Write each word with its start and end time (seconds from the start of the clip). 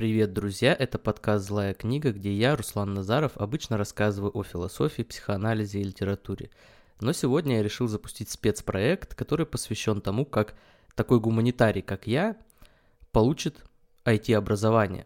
Привет, 0.00 0.32
друзья! 0.32 0.72
Это 0.72 0.98
подкаст 0.98 1.46
«Злая 1.46 1.74
книга», 1.74 2.10
где 2.10 2.32
я, 2.32 2.56
Руслан 2.56 2.94
Назаров, 2.94 3.32
обычно 3.34 3.76
рассказываю 3.76 4.34
о 4.34 4.42
философии, 4.42 5.02
психоанализе 5.02 5.82
и 5.82 5.84
литературе. 5.84 6.48
Но 7.02 7.12
сегодня 7.12 7.56
я 7.56 7.62
решил 7.62 7.86
запустить 7.86 8.30
спецпроект, 8.30 9.14
который 9.14 9.44
посвящен 9.44 10.00
тому, 10.00 10.24
как 10.24 10.54
такой 10.94 11.20
гуманитарий, 11.20 11.82
как 11.82 12.06
я, 12.06 12.38
получит 13.12 13.62
IT-образование. 14.06 15.04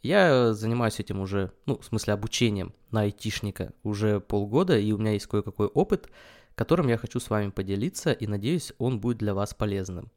Я 0.00 0.54
занимаюсь 0.54 0.98
этим 0.98 1.20
уже, 1.20 1.52
ну, 1.66 1.76
в 1.76 1.84
смысле 1.84 2.14
обучением 2.14 2.72
на 2.90 3.02
айтишника 3.02 3.74
уже 3.82 4.18
полгода, 4.18 4.78
и 4.78 4.92
у 4.92 4.96
меня 4.96 5.12
есть 5.12 5.26
кое-какой 5.26 5.66
опыт, 5.66 6.08
которым 6.54 6.88
я 6.88 6.96
хочу 6.96 7.20
с 7.20 7.28
вами 7.28 7.50
поделиться, 7.50 8.12
и 8.12 8.26
надеюсь, 8.26 8.72
он 8.78 8.98
будет 8.98 9.18
для 9.18 9.34
вас 9.34 9.52
полезным. 9.52 10.10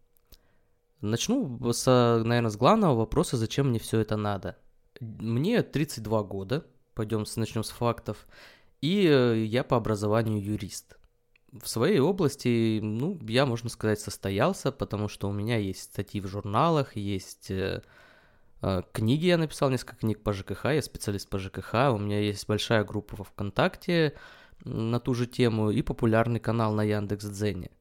Начну, 1.01 1.59
с, 1.71 1.85
наверное, 2.23 2.49
с 2.49 2.57
главного 2.57 2.95
вопроса, 2.95 3.37
зачем 3.37 3.69
мне 3.69 3.79
все 3.79 3.99
это 3.99 4.15
надо. 4.15 4.57
Мне 4.99 5.61
32 5.61 6.23
года, 6.23 6.65
пойдем 6.93 7.25
начнем 7.35 7.63
с 7.63 7.69
фактов, 7.69 8.25
и 8.81 9.05
э, 9.07 9.43
я 9.43 9.63
по 9.63 9.77
образованию 9.77 10.43
юрист. 10.43 10.97
В 11.51 11.67
своей 11.67 11.99
области, 11.99 12.79
ну, 12.81 13.19
я, 13.27 13.45
можно 13.45 13.69
сказать, 13.69 13.99
состоялся, 13.99 14.71
потому 14.71 15.07
что 15.07 15.29
у 15.29 15.31
меня 15.31 15.57
есть 15.57 15.83
статьи 15.83 16.21
в 16.21 16.27
журналах, 16.27 16.95
есть 16.95 17.51
э, 17.51 17.81
э, 18.61 18.81
книги, 18.91 19.25
я 19.25 19.37
написал 19.37 19.69
несколько 19.69 19.97
книг 19.97 20.23
по 20.23 20.33
ЖКХ, 20.33 20.65
я 20.65 20.81
специалист 20.81 21.29
по 21.29 21.39
ЖКХ, 21.39 21.93
у 21.93 21.97
меня 21.97 22.19
есть 22.19 22.47
большая 22.47 22.83
группа 22.83 23.15
во 23.17 23.23
ВКонтакте 23.23 24.15
на 24.63 24.99
ту 24.99 25.13
же 25.13 25.27
тему 25.27 25.71
и 25.71 25.81
популярный 25.81 26.39
канал 26.39 26.73
на 26.73 26.83
Яндекс.Дзене. 26.83 27.71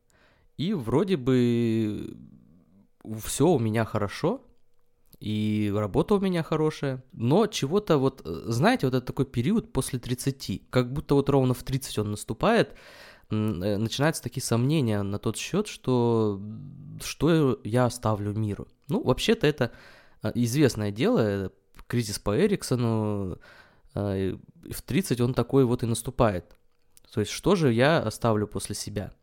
И 0.57 0.73
вроде 0.73 1.17
бы 1.17 2.17
все 3.23 3.49
у 3.49 3.59
меня 3.59 3.85
хорошо, 3.85 4.43
и 5.21 5.73
работа 5.75 6.15
у 6.15 6.21
меня 6.21 6.43
хорошая, 6.43 7.03
но 7.13 7.47
чего-то 7.47 7.99
вот, 7.99 8.23
знаете, 8.25 8.87
вот 8.87 8.95
это 8.95 9.07
такой 9.07 9.27
период 9.27 9.73
после 9.73 9.99
30, 9.99 10.69
как 10.71 10.93
будто 10.93 11.15
вот 11.15 11.29
ровно 11.29 11.55
в 11.55 11.63
30 11.63 11.99
он 11.99 12.11
наступает, 12.11 12.75
э, 13.31 13.35
начинаются 13.35 14.23
такие 14.23 14.43
сомнения 14.43 15.03
на 15.03 15.19
тот 15.19 15.37
счет, 15.37 15.67
что 15.67 16.41
что 17.03 17.61
я 17.65 17.87
оставлю 17.87 18.33
миру. 18.33 18.69
Ну, 18.89 19.03
вообще-то 19.03 19.47
это 19.47 19.73
э, 20.23 20.33
известное 20.35 20.91
дело, 20.91 21.53
кризис 21.87 22.19
по 22.19 22.39
Эриксону, 22.39 23.39
э, 23.95 24.37
в 24.71 24.83
30 24.83 25.21
он 25.21 25.35
такой 25.35 25.65
вот 25.65 25.83
и 25.83 25.87
наступает. 25.87 26.57
То 27.13 27.21
есть, 27.21 27.33
что 27.33 27.55
же 27.55 27.73
я 27.73 28.01
оставлю 28.01 28.47
после 28.47 28.75
себя? 28.75 29.15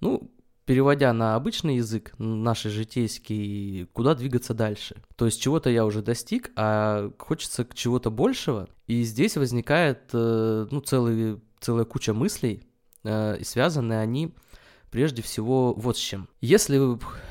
Ну, 0.00 0.30
переводя 0.70 1.12
на 1.12 1.34
обычный 1.34 1.78
язык, 1.78 2.12
наш 2.18 2.62
житейский, 2.62 3.86
куда 3.92 4.14
двигаться 4.14 4.54
дальше. 4.54 5.02
То 5.16 5.24
есть 5.24 5.42
чего-то 5.42 5.68
я 5.68 5.84
уже 5.84 6.00
достиг, 6.00 6.52
а 6.54 7.10
хочется 7.18 7.66
чего-то 7.74 8.12
большего. 8.12 8.68
И 8.86 9.02
здесь 9.02 9.36
возникает 9.36 10.10
э, 10.12 10.68
ну, 10.70 10.80
целый, 10.80 11.40
целая 11.58 11.84
куча 11.84 12.14
мыслей, 12.14 12.62
э, 13.02 13.38
и 13.40 13.42
связаны 13.42 13.94
они 13.94 14.32
прежде 14.92 15.22
всего 15.22 15.74
вот 15.74 15.96
с 15.96 16.00
чем. 16.00 16.28
Если 16.40 16.78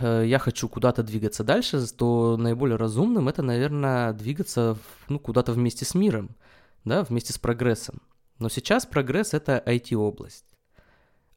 э, 0.01 0.27
я 0.27 0.37
хочу 0.37 0.67
куда-то 0.67 1.01
двигаться 1.01 1.45
дальше, 1.45 1.87
то 1.87 2.35
наиболее 2.35 2.75
разумным 2.75 3.29
это, 3.29 3.41
наверное, 3.41 4.11
двигаться 4.11 4.77
ну, 5.07 5.17
куда-то 5.17 5.53
вместе 5.53 5.85
с 5.85 5.95
миром, 5.95 6.35
да, 6.83 7.03
вместе 7.03 7.31
с 7.31 7.37
прогрессом. 7.37 8.01
Но 8.37 8.49
сейчас 8.49 8.85
прогресс— 8.85 9.33
это 9.33 9.63
IT-область. 9.65 10.48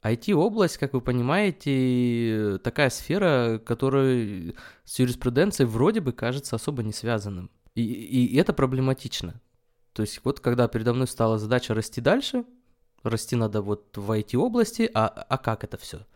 IT-область, 0.03 0.78
как 0.78 0.95
вы 0.95 1.00
понимаете, 1.00 2.58
такая 2.64 2.91
сфера, 2.91 3.61
которая 3.64 4.55
с 4.84 4.98
юриспруденцией 4.98 5.69
вроде 5.69 6.00
бы 6.00 6.12
кажется 6.12 6.56
особо 6.56 6.83
не 6.83 6.92
связанным. 6.92 7.50
И, 7.75 7.83
и 7.83 8.36
это 8.36 8.53
проблематично. 8.53 9.41
То 9.92 10.03
есть 10.03 10.20
вот 10.25 10.41
когда 10.41 10.69
передо 10.69 10.92
мной 10.92 11.06
стала 11.06 11.39
задача 11.39 11.75
расти 11.75 12.00
дальше, 12.00 12.44
расти 13.05 13.36
надо 13.36 13.62
вот 13.62 13.97
в 13.97 14.11
IT-области, 14.11 14.91
а, 14.92 15.06
а 15.06 15.39
как 15.39 15.64
это 15.64 15.77
все? 15.77 16.06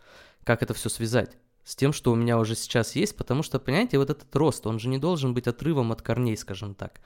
Как 0.43 0.63
это 0.63 0.73
все 0.73 0.89
связать? 0.89 1.37
с 1.67 1.75
тем, 1.75 1.91
что 1.91 2.13
у 2.13 2.15
меня 2.15 2.39
уже 2.39 2.55
сейчас 2.55 2.95
есть, 2.95 3.17
потому 3.17 3.43
что, 3.43 3.59
понимаете, 3.59 3.97
вот 3.97 4.09
этот 4.09 4.33
рост, 4.33 4.65
он 4.65 4.79
же 4.79 4.87
не 4.87 4.97
должен 4.97 5.33
быть 5.33 5.47
отрывом 5.47 5.91
от 5.91 6.01
корней, 6.01 6.37
скажем 6.37 6.75
так. 6.75 7.01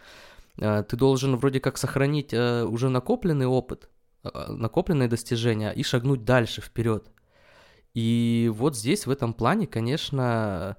А, 0.62 0.84
ты 0.84 0.96
должен 0.96 1.36
вроде 1.36 1.60
как 1.60 1.80
сохранить 1.80 2.32
э, 2.32 2.64
уже 2.64 2.90
накопленный 2.90 3.48
опыт, 3.48 3.90
накопленные 4.24 5.08
достижения 5.08 5.72
и 5.72 5.84
шагнуть 5.84 6.24
дальше, 6.24 6.62
вперед. 6.62 7.12
И 7.94 8.52
вот 8.54 8.78
здесь, 8.78 9.06
в 9.06 9.12
этом 9.12 9.34
плане, 9.34 9.68
конечно, 9.68 10.78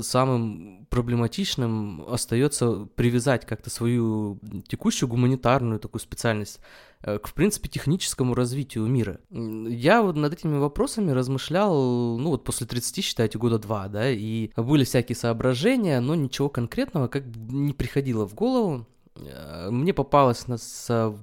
самым 0.00 0.86
проблематичным 0.90 2.04
остается 2.08 2.86
привязать 2.94 3.46
как-то 3.46 3.70
свою 3.70 4.38
текущую 4.68 5.08
гуманитарную 5.08 5.80
такую 5.80 6.00
специальность 6.00 6.60
э, 7.02 7.18
к, 7.18 7.26
в 7.26 7.34
принципе, 7.34 7.68
техническому 7.68 8.34
развитию 8.34 8.86
мира. 8.86 9.18
Я 9.30 10.02
вот 10.02 10.16
над 10.16 10.32
этими 10.32 10.58
вопросами 10.58 11.10
размышлял, 11.10 12.18
ну 12.18 12.30
вот 12.30 12.44
после 12.44 12.66
30, 12.66 13.04
считайте, 13.04 13.38
года 13.38 13.58
два, 13.58 13.88
да, 13.88 14.10
и 14.10 14.50
были 14.56 14.84
всякие 14.84 15.16
соображения, 15.16 16.00
но 16.00 16.14
ничего 16.14 16.48
конкретного 16.48 17.08
как 17.08 17.26
бы 17.26 17.54
не 17.54 17.72
приходило 17.72 18.26
в 18.26 18.34
голову. 18.34 18.86
Э, 19.16 19.70
мне 19.70 19.92
попалась 19.92 20.46
на, 20.48 20.56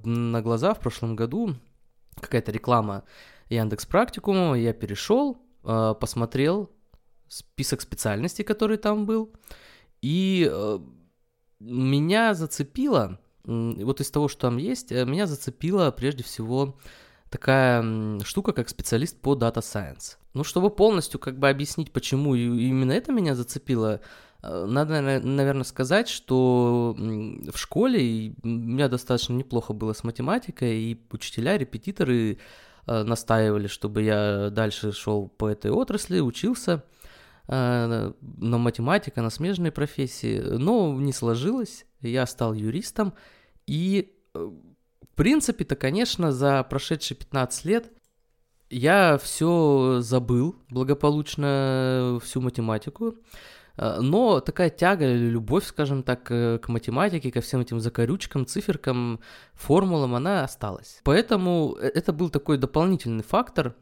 на 0.04 0.42
глаза 0.42 0.74
в 0.74 0.80
прошлом 0.80 1.16
году 1.16 1.56
какая-то 2.20 2.52
реклама 2.52 3.04
Яндекс 3.50 3.86
Практикума, 3.86 4.58
я 4.58 4.74
перешел, 4.74 5.38
э, 5.64 5.96
посмотрел 6.00 6.70
список 7.28 7.82
специальностей, 7.82 8.44
который 8.44 8.78
там 8.78 9.06
был, 9.06 9.32
и 10.02 10.50
э, 10.52 10.80
меня 11.60 12.34
зацепило, 12.34 13.20
вот 13.44 14.02
из 14.02 14.12
того, 14.12 14.28
что 14.28 14.42
там 14.42 14.58
есть, 14.58 14.92
меня 14.92 15.26
зацепила 15.26 15.92
прежде 15.92 16.24
всего 16.24 16.78
такая 17.30 18.20
штука, 18.24 18.54
как 18.54 18.70
специалист 18.70 19.20
по 19.20 19.36
Data 19.36 19.58
Science. 19.58 20.18
Ну, 20.34 20.44
чтобы 20.44 20.70
полностью 20.70 21.20
как 21.20 21.38
бы 21.40 21.50
объяснить, 21.50 21.92
почему 21.92 22.36
именно 22.36 22.92
это 22.92 23.12
меня 23.12 23.36
зацепило, 23.36 24.02
надо, 24.42 25.02
наверное, 25.02 25.64
сказать, 25.64 26.08
что 26.08 26.96
в 26.98 27.58
школе 27.58 28.34
у 28.42 28.48
меня 28.48 28.88
достаточно 28.88 29.34
неплохо 29.34 29.74
было 29.74 29.92
с 29.92 30.04
математикой, 30.06 30.80
и 30.80 31.02
учителя, 31.12 31.58
репетиторы 31.58 32.38
э, 32.88 33.04
настаивали, 33.04 33.68
чтобы 33.68 34.04
я 34.04 34.50
дальше 34.50 34.94
шел 34.94 35.28
по 35.28 35.50
этой 35.50 35.72
отрасли, 35.72 36.22
учился 36.22 36.86
э, 37.48 38.14
на 38.22 38.58
математика, 38.58 39.22
на 39.22 39.30
смежные 39.30 39.74
профессии, 39.74 40.40
но 40.40 40.94
не 40.94 41.12
сложилось, 41.12 41.86
я 42.00 42.26
стал 42.26 42.54
юристом, 42.54 43.14
и 43.68 44.16
в 44.34 45.16
принципе-то, 45.16 45.76
конечно, 45.76 46.32
за 46.32 46.64
прошедшие 46.64 47.18
15 47.18 47.66
лет 47.66 47.92
я 48.70 49.18
все 49.18 49.98
забыл 50.00 50.56
благополучно, 50.70 52.20
всю 52.24 52.40
математику, 52.40 53.16
Э, 53.16 53.59
но 54.02 54.42
такая 54.42 54.70
тяга 54.70 55.06
любовь, 55.14 55.66
скажем 55.66 56.04
так, 56.04 56.30
э, 56.32 56.58
к 56.58 56.68
математике, 56.68 57.32
ко 57.32 57.40
всем 57.40 57.62
этим 57.62 57.80
закорючкам, 57.80 58.46
циферкам, 58.46 59.20
формулам, 59.54 60.16
она 60.16 60.44
осталась. 60.44 61.00
Поэтому 61.04 61.78
э, 61.80 61.88
это 61.88 62.12
был 62.12 62.30
такой 62.30 62.58
дополнительный 62.58 63.24
фактор, 63.24 63.76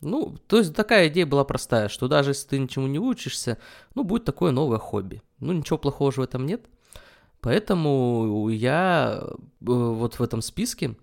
ну, 0.00 0.36
то 0.46 0.58
есть 0.58 0.74
такая 0.74 1.08
идея 1.08 1.26
была 1.26 1.44
простая, 1.44 1.88
что 1.88 2.08
даже 2.08 2.30
если 2.30 2.48
ты 2.48 2.58
ничему 2.58 2.86
не 2.86 2.98
учишься, 2.98 3.58
ну, 3.94 4.04
будет 4.04 4.24
такое 4.24 4.52
новое 4.52 4.78
хобби. 4.78 5.22
Ну, 5.40 5.52
ничего 5.52 5.78
плохого 5.78 6.12
же 6.12 6.20
в 6.20 6.24
этом 6.24 6.46
нет. 6.46 6.66
Поэтому 7.44 8.48
я 8.48 9.22
вот 9.60 10.18
в 10.18 10.22
этом 10.22 10.40
списке 10.40 10.96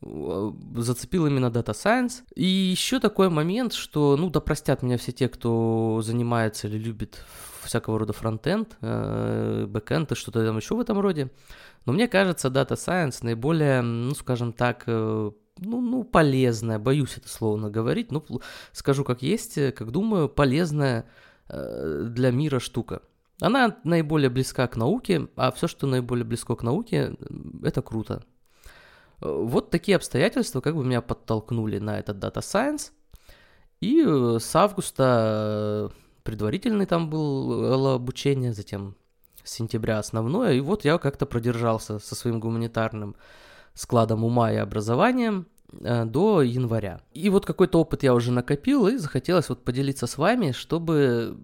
зацепил 0.00 1.26
именно 1.26 1.46
Data 1.46 1.74
Science. 1.74 2.22
И 2.34 2.46
еще 2.46 2.98
такой 2.98 3.28
момент, 3.28 3.74
что, 3.74 4.16
ну, 4.16 4.30
да 4.30 4.40
простят 4.40 4.82
меня 4.82 4.96
все 4.96 5.12
те, 5.12 5.28
кто 5.28 6.00
занимается 6.02 6.66
или 6.66 6.78
любит 6.78 7.22
всякого 7.62 7.98
рода 7.98 8.14
фронтенд, 8.14 8.78
э, 8.80 9.66
бэкенд 9.68 10.12
и 10.12 10.14
что-то 10.14 10.42
там 10.46 10.56
еще 10.56 10.74
в 10.74 10.80
этом 10.80 10.98
роде. 10.98 11.30
Но 11.84 11.92
мне 11.92 12.08
кажется, 12.08 12.48
Data 12.48 12.72
Science 12.72 13.18
наиболее, 13.20 13.82
ну, 13.82 14.14
скажем 14.14 14.54
так, 14.54 14.84
э, 14.86 15.30
ну, 15.58 15.80
ну, 15.82 16.04
полезная, 16.04 16.78
боюсь 16.78 17.18
это 17.18 17.28
слово 17.28 17.68
говорить, 17.68 18.10
ну, 18.10 18.24
скажу 18.72 19.04
как 19.04 19.20
есть, 19.20 19.56
как 19.74 19.90
думаю, 19.90 20.30
полезная 20.30 21.04
э, 21.50 22.06
для 22.08 22.30
мира 22.30 22.60
штука. 22.60 23.02
Она 23.42 23.76
наиболее 23.82 24.30
близка 24.30 24.68
к 24.68 24.76
науке, 24.76 25.26
а 25.34 25.50
все, 25.50 25.66
что 25.66 25.88
наиболее 25.88 26.24
близко 26.24 26.54
к 26.54 26.62
науке, 26.62 27.16
это 27.64 27.82
круто. 27.82 28.22
Вот 29.20 29.70
такие 29.70 29.96
обстоятельства 29.96 30.60
как 30.60 30.76
бы 30.76 30.84
меня 30.84 31.00
подтолкнули 31.00 31.78
на 31.78 31.98
этот 31.98 32.18
Data 32.18 32.38
Science. 32.38 32.92
И 33.80 34.00
с 34.38 34.54
августа 34.54 35.90
предварительный 36.22 36.86
там 36.86 37.10
был 37.10 37.64
э, 37.64 37.94
обучение, 37.96 38.52
затем 38.52 38.94
с 39.42 39.50
сентября 39.50 39.98
основное, 39.98 40.52
и 40.52 40.60
вот 40.60 40.84
я 40.84 40.98
как-то 40.98 41.26
продержался 41.26 41.98
со 41.98 42.14
своим 42.14 42.38
гуманитарным 42.38 43.16
складом 43.74 44.22
ума 44.22 44.52
и 44.52 44.56
образованием 44.56 45.48
э, 45.80 46.04
до 46.04 46.42
января. 46.42 47.00
И 47.12 47.28
вот 47.28 47.44
какой-то 47.44 47.80
опыт 47.80 48.04
я 48.04 48.14
уже 48.14 48.30
накопил, 48.30 48.86
и 48.86 48.98
захотелось 48.98 49.48
вот 49.48 49.64
поделиться 49.64 50.06
с 50.06 50.16
вами, 50.16 50.52
чтобы, 50.52 51.36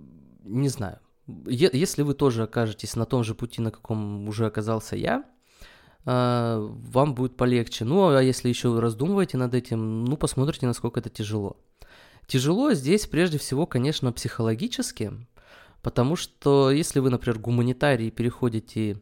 не 0.45 0.69
знаю, 0.69 1.01
если 1.47 2.03
вы 2.03 2.15
тоже 2.15 2.45
окажетесь 2.45 2.97
на 2.97 3.05
том 3.05 3.25
же 3.25 3.35
пути, 3.35 3.61
на 3.61 3.71
каком 3.71 4.29
уже 4.29 4.47
оказался 4.47 4.97
я, 4.97 5.25
а, 6.05 6.59
вам 6.59 7.15
будет 7.15 7.37
полегче. 7.37 7.85
Ну, 7.85 8.09
а 8.09 8.23
если 8.23 8.49
еще 8.49 8.79
раздумываете 8.79 9.37
над 9.37 9.55
этим, 9.55 10.05
ну, 10.05 10.17
посмотрите, 10.17 10.67
насколько 10.67 11.01
это 11.01 11.11
тяжело. 11.11 11.57
Тяжело 12.27 12.73
здесь 12.73 13.07
прежде 13.07 13.39
всего, 13.39 13.67
конечно, 13.67 14.13
психологически, 14.13 15.13
потому 15.83 16.17
что 16.17 16.71
если 16.71 17.01
вы, 17.01 17.11
например, 17.11 17.39
гуманитарий 17.39 18.11
переходите 18.11 19.01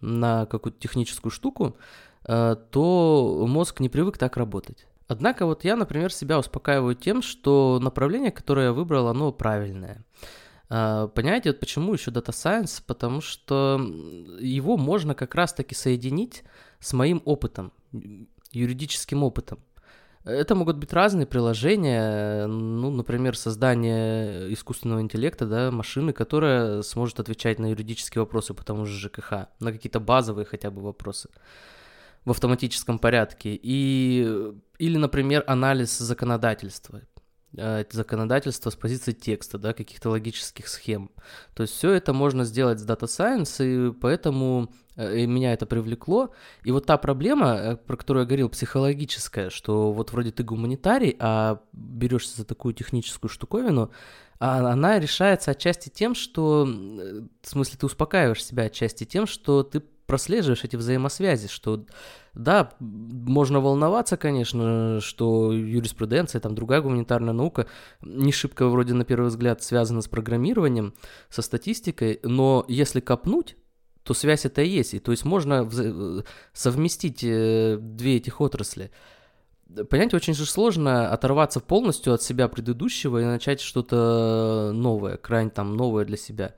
на 0.00 0.46
какую-то 0.46 0.78
техническую 0.78 1.30
штуку, 1.30 1.76
а, 2.24 2.56
то 2.56 3.46
мозг 3.48 3.80
не 3.80 3.88
привык 3.88 4.18
так 4.18 4.36
работать. 4.36 4.86
Однако 5.08 5.46
вот 5.46 5.64
я, 5.64 5.76
например, 5.76 6.12
себя 6.12 6.38
успокаиваю 6.38 6.94
тем, 6.94 7.22
что 7.22 7.78
направление, 7.82 8.30
которое 8.30 8.66
я 8.66 8.72
выбрал, 8.72 9.08
оно 9.08 9.32
правильное. 9.32 10.04
А, 10.74 11.08
понимаете, 11.08 11.50
вот 11.50 11.60
почему 11.60 11.92
еще 11.92 12.10
Data 12.10 12.30
Science? 12.30 12.82
Потому 12.86 13.20
что 13.20 13.78
его 14.40 14.78
можно 14.78 15.14
как 15.14 15.34
раз-таки 15.34 15.74
соединить 15.74 16.44
с 16.80 16.94
моим 16.94 17.20
опытом, 17.26 17.74
юридическим 18.52 19.22
опытом. 19.22 19.58
Это 20.24 20.54
могут 20.54 20.78
быть 20.78 20.94
разные 20.94 21.26
приложения, 21.26 22.46
ну, 22.46 22.90
например, 22.90 23.36
создание 23.36 24.50
искусственного 24.50 25.02
интеллекта, 25.02 25.44
да, 25.44 25.70
машины, 25.70 26.14
которая 26.14 26.80
сможет 26.80 27.20
отвечать 27.20 27.58
на 27.58 27.66
юридические 27.66 28.22
вопросы 28.22 28.54
по 28.54 28.64
тому 28.64 28.86
же 28.86 28.98
ЖКХ, 28.98 29.48
на 29.60 29.72
какие-то 29.72 30.00
базовые 30.00 30.46
хотя 30.46 30.70
бы 30.70 30.80
вопросы 30.80 31.28
в 32.24 32.30
автоматическом 32.30 32.98
порядке. 32.98 33.60
И, 33.62 34.54
или, 34.78 34.96
например, 34.96 35.44
анализ 35.46 35.98
законодательства. 35.98 37.02
Э, 37.54 37.84
законодательства 37.90 38.70
с 38.70 38.76
позиции 38.76 39.12
текста, 39.12 39.58
да, 39.58 39.74
каких-то 39.74 40.08
логических 40.08 40.68
схем. 40.68 41.10
То 41.54 41.64
есть 41.64 41.74
все 41.74 41.90
это 41.90 42.14
можно 42.14 42.44
сделать 42.44 42.80
с 42.80 42.86
Data 42.86 43.02
Science, 43.02 43.62
и 43.62 43.92
поэтому 43.92 44.70
э, 44.96 45.18
и 45.18 45.26
меня 45.26 45.52
это 45.52 45.66
привлекло. 45.66 46.32
И 46.64 46.70
вот 46.70 46.86
та 46.86 46.96
проблема, 46.96 47.54
э, 47.56 47.76
про 47.76 47.98
которую 47.98 48.22
я 48.22 48.26
говорил, 48.26 48.48
психологическая, 48.48 49.50
что 49.50 49.92
вот 49.92 50.12
вроде 50.12 50.30
ты 50.30 50.42
гуманитарий, 50.44 51.14
а 51.18 51.60
берешься 51.72 52.38
за 52.38 52.46
такую 52.46 52.72
техническую 52.72 53.30
штуковину, 53.30 53.90
а 54.38 54.72
она 54.72 54.98
решается 54.98 55.50
отчасти 55.50 55.90
тем, 55.90 56.14
что, 56.14 56.64
в 56.64 57.46
смысле, 57.46 57.76
ты 57.78 57.84
успокаиваешь 57.84 58.42
себя 58.42 58.64
отчасти 58.64 59.04
тем, 59.04 59.26
что 59.26 59.62
ты 59.62 59.82
прослеживаешь 60.06 60.64
эти 60.64 60.76
взаимосвязи, 60.76 61.48
что 61.48 61.84
да, 62.34 62.72
можно 62.80 63.60
волноваться, 63.60 64.16
конечно, 64.16 65.00
что 65.00 65.52
юриспруденция, 65.52 66.40
там 66.40 66.54
другая 66.54 66.80
гуманитарная 66.80 67.32
наука 67.32 67.66
не 68.00 68.32
шибко 68.32 68.68
вроде 68.68 68.94
на 68.94 69.04
первый 69.04 69.28
взгляд 69.28 69.62
связана 69.62 70.00
с 70.00 70.08
программированием, 70.08 70.94
со 71.28 71.42
статистикой, 71.42 72.20
но 72.22 72.64
если 72.68 73.00
копнуть, 73.00 73.56
то 74.02 74.14
связь 74.14 74.44
это 74.44 74.62
и 74.62 74.68
есть. 74.68 74.94
И 74.94 74.98
то 74.98 75.12
есть 75.12 75.24
можно 75.24 75.68
совместить 76.52 77.22
э, 77.22 77.78
две 77.80 78.16
этих 78.16 78.40
отрасли. 78.40 78.90
Понимаете, 79.88 80.16
очень 80.16 80.34
же 80.34 80.44
сложно 80.44 81.10
оторваться 81.10 81.60
полностью 81.60 82.12
от 82.12 82.22
себя 82.22 82.48
предыдущего 82.48 83.18
и 83.18 83.24
начать 83.24 83.60
что-то 83.60 84.72
новое, 84.74 85.16
крайне 85.16 85.50
там 85.50 85.76
новое 85.76 86.04
для 86.04 86.16
себя. 86.16 86.54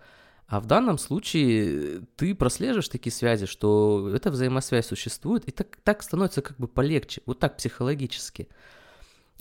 А 0.55 0.61
в 0.61 0.67
данном 0.67 0.99
случае 0.99 2.03
ты 2.15 2.33
прослеживаешь 2.33 2.89
такие 2.89 3.12
связи, 3.12 3.45
что 3.47 4.09
эта 4.15 4.31
взаимосвязь 4.31 4.87
существует, 4.87 5.49
и 5.49 5.51
так, 5.51 5.79
так 5.83 6.01
становится 6.01 6.43
как 6.43 6.56
бы 6.59 6.69
полегче, 6.69 7.23
вот 7.27 7.41
так 7.41 7.56
психологически. 7.56 8.47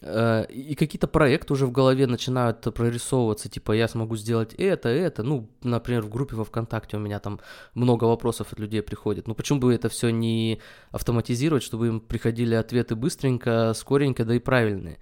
Э, 0.01 0.45
и 0.49 0.73
какие-то 0.73 1.05
проекты 1.07 1.53
уже 1.53 1.67
в 1.67 1.71
голове 1.71 2.07
начинают 2.07 2.61
прорисовываться, 2.61 3.47
типа 3.47 3.73
я 3.73 3.87
смогу 3.87 4.15
сделать 4.15 4.55
это, 4.55 4.89
это. 4.89 5.21
Ну, 5.21 5.51
например, 5.61 6.01
в 6.01 6.09
группе 6.09 6.35
во 6.35 6.45
ВКонтакте 6.45 6.97
у 6.97 6.99
меня 6.99 7.19
там 7.19 7.39
много 7.75 8.05
вопросов 8.05 8.51
от 8.51 8.57
людей 8.57 8.81
приходит. 8.81 9.27
Ну, 9.27 9.35
почему 9.35 9.59
бы 9.59 9.71
это 9.71 9.89
все 9.89 10.09
не 10.09 10.61
автоматизировать, 10.89 11.61
чтобы 11.61 11.89
им 11.89 11.99
приходили 11.99 12.55
ответы 12.55 12.95
быстренько, 12.95 13.73
скоренько, 13.75 14.25
да 14.25 14.33
и 14.33 14.39
правильные. 14.39 14.97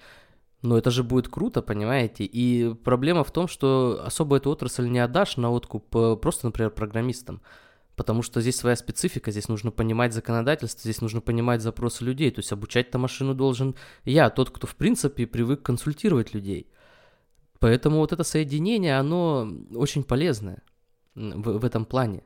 Но 0.61 0.77
это 0.77 0.91
же 0.91 1.03
будет 1.03 1.27
круто, 1.27 1.61
понимаете? 1.61 2.23
И 2.23 2.73
проблема 2.73 3.23
в 3.23 3.31
том, 3.31 3.47
что 3.47 4.01
особо 4.05 4.37
эту 4.37 4.51
отрасль 4.51 4.87
не 4.87 4.99
отдашь 4.99 5.37
на 5.37 5.49
откуп 5.49 5.95
э, 5.95 6.15
просто, 6.15 6.47
например, 6.47 6.69
программистам. 6.69 7.41
Потому 7.95 8.21
что 8.21 8.41
здесь 8.41 8.57
своя 8.57 8.75
специфика, 8.75 9.31
здесь 9.31 9.47
нужно 9.47 9.71
понимать 9.71 10.13
законодательство, 10.13 10.81
здесь 10.81 11.01
нужно 11.01 11.19
понимать 11.19 11.61
запросы 11.61 12.03
людей. 12.03 12.29
То 12.31 12.39
есть 12.39 12.51
обучать-то 12.51 12.99
машину 12.99 13.33
должен 13.33 13.75
я, 14.05 14.29
тот, 14.29 14.51
кто 14.51 14.67
в 14.67 14.75
принципе 14.75 15.25
привык 15.25 15.63
консультировать 15.63 16.33
людей. 16.33 16.67
Поэтому 17.59 17.97
вот 17.97 18.11
это 18.11 18.23
соединение, 18.23 18.97
оно 18.97 19.51
очень 19.73 20.03
полезное 20.03 20.61
в, 21.15 21.59
в 21.59 21.65
этом 21.65 21.85
плане. 21.85 22.23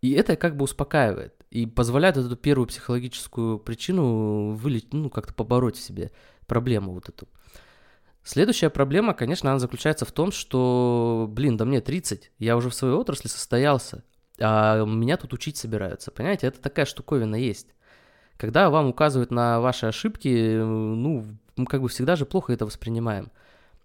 И 0.00 0.12
это 0.12 0.36
как 0.36 0.56
бы 0.56 0.64
успокаивает 0.64 1.34
и 1.50 1.66
позволяет 1.66 2.16
эту 2.16 2.36
первую 2.36 2.66
психологическую 2.66 3.58
причину 3.58 4.52
вылечить, 4.54 4.92
ну, 4.92 5.10
как-то 5.10 5.34
побороть 5.34 5.76
в 5.76 5.80
себе 5.80 6.12
проблему 6.46 6.92
вот 6.92 7.08
эту. 7.08 7.28
Следующая 8.28 8.68
проблема, 8.68 9.14
конечно, 9.14 9.48
она 9.48 9.58
заключается 9.58 10.04
в 10.04 10.12
том, 10.12 10.32
что, 10.32 11.26
блин, 11.30 11.56
да 11.56 11.64
мне 11.64 11.80
30, 11.80 12.30
я 12.38 12.58
уже 12.58 12.68
в 12.68 12.74
своей 12.74 12.92
отрасли 12.92 13.26
состоялся, 13.26 14.04
а 14.38 14.84
меня 14.84 15.16
тут 15.16 15.32
учить 15.32 15.56
собираются. 15.56 16.10
Понимаете, 16.10 16.48
это 16.48 16.60
такая 16.60 16.84
штуковина 16.84 17.36
есть. 17.36 17.68
Когда 18.36 18.68
вам 18.68 18.88
указывают 18.88 19.30
на 19.30 19.60
ваши 19.60 19.86
ошибки, 19.86 20.58
ну, 20.58 21.24
мы 21.56 21.64
как 21.64 21.80
бы 21.80 21.88
всегда 21.88 22.16
же 22.16 22.26
плохо 22.26 22.52
это 22.52 22.66
воспринимаем. 22.66 23.32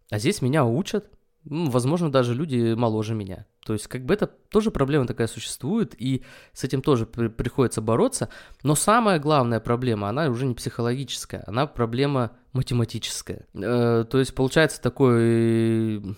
А 0.09 0.19
здесь 0.19 0.41
меня 0.41 0.65
учат, 0.65 1.09
возможно, 1.45 2.11
даже 2.11 2.33
люди 2.33 2.73
моложе 2.73 3.13
меня. 3.13 3.45
То 3.65 3.73
есть, 3.73 3.87
как 3.87 4.05
бы 4.05 4.13
это 4.13 4.27
тоже 4.27 4.71
проблема 4.71 5.07
такая 5.07 5.27
существует, 5.27 5.93
и 5.97 6.23
с 6.53 6.63
этим 6.63 6.81
тоже 6.81 7.05
при- 7.05 7.27
приходится 7.29 7.81
бороться. 7.81 8.29
Но 8.63 8.75
самая 8.75 9.19
главная 9.19 9.59
проблема, 9.59 10.09
она 10.09 10.27
уже 10.27 10.45
не 10.45 10.53
психологическая, 10.53 11.43
она 11.47 11.67
проблема 11.67 12.31
математическая. 12.53 13.45
Э, 13.53 14.05
то 14.09 14.19
есть, 14.19 14.35
получается 14.35 14.81
такой 14.81 16.15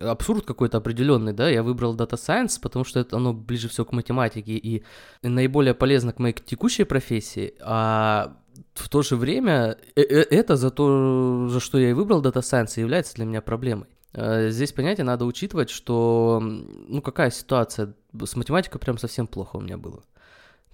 абсурд 0.00 0.46
какой-то 0.46 0.78
определенный, 0.78 1.32
да, 1.32 1.48
я 1.48 1.62
выбрал 1.62 1.94
Data 1.94 2.14
Science, 2.14 2.58
потому 2.60 2.84
что 2.84 3.00
это 3.00 3.16
оно 3.16 3.32
ближе 3.32 3.68
всего 3.68 3.84
к 3.84 3.92
математике 3.92 4.52
и 4.52 4.84
наиболее 5.22 5.74
полезно 5.74 6.12
к 6.12 6.18
моей 6.18 6.34
текущей 6.34 6.84
профессии, 6.84 7.54
а 7.60 8.36
в 8.74 8.88
то 8.88 9.02
же 9.02 9.16
время 9.16 9.76
э, 9.96 10.02
э, 10.02 10.26
это 10.30 10.56
за 10.56 10.70
то, 10.70 11.48
за 11.48 11.60
что 11.60 11.78
я 11.78 11.90
и 11.90 11.92
выбрал 11.92 12.22
Data 12.22 12.40
Science, 12.40 12.80
является 12.80 13.14
для 13.14 13.24
меня 13.24 13.42
проблемой. 13.42 13.88
Э, 14.14 14.50
здесь, 14.50 14.72
понимаете, 14.72 15.04
надо 15.04 15.24
учитывать, 15.24 15.70
что, 15.70 16.38
ну, 16.42 17.00
какая 17.02 17.30
ситуация, 17.30 17.94
с 18.24 18.36
математикой 18.36 18.80
прям 18.80 18.98
совсем 18.98 19.26
плохо 19.26 19.56
у 19.56 19.60
меня 19.60 19.78
было. 19.78 20.02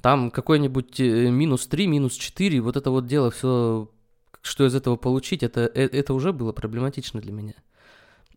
Там 0.03 0.31
какой-нибудь 0.31 1.01
э, 1.01 1.31
минус 1.31 1.67
3, 1.67 1.87
минус 1.87 2.15
4, 2.15 2.61
вот 2.61 2.77
это 2.77 2.91
вот 2.91 3.07
дело 3.07 3.31
все, 3.31 3.91
что 4.43 4.67
из 4.67 4.75
этого 4.75 4.97
получить, 4.97 5.43
это, 5.43 5.71
э, 5.75 5.87
это 5.87 6.15
уже 6.15 6.33
было 6.33 6.53
проблематично 6.53 7.21
для 7.21 7.33
меня. 7.33 7.55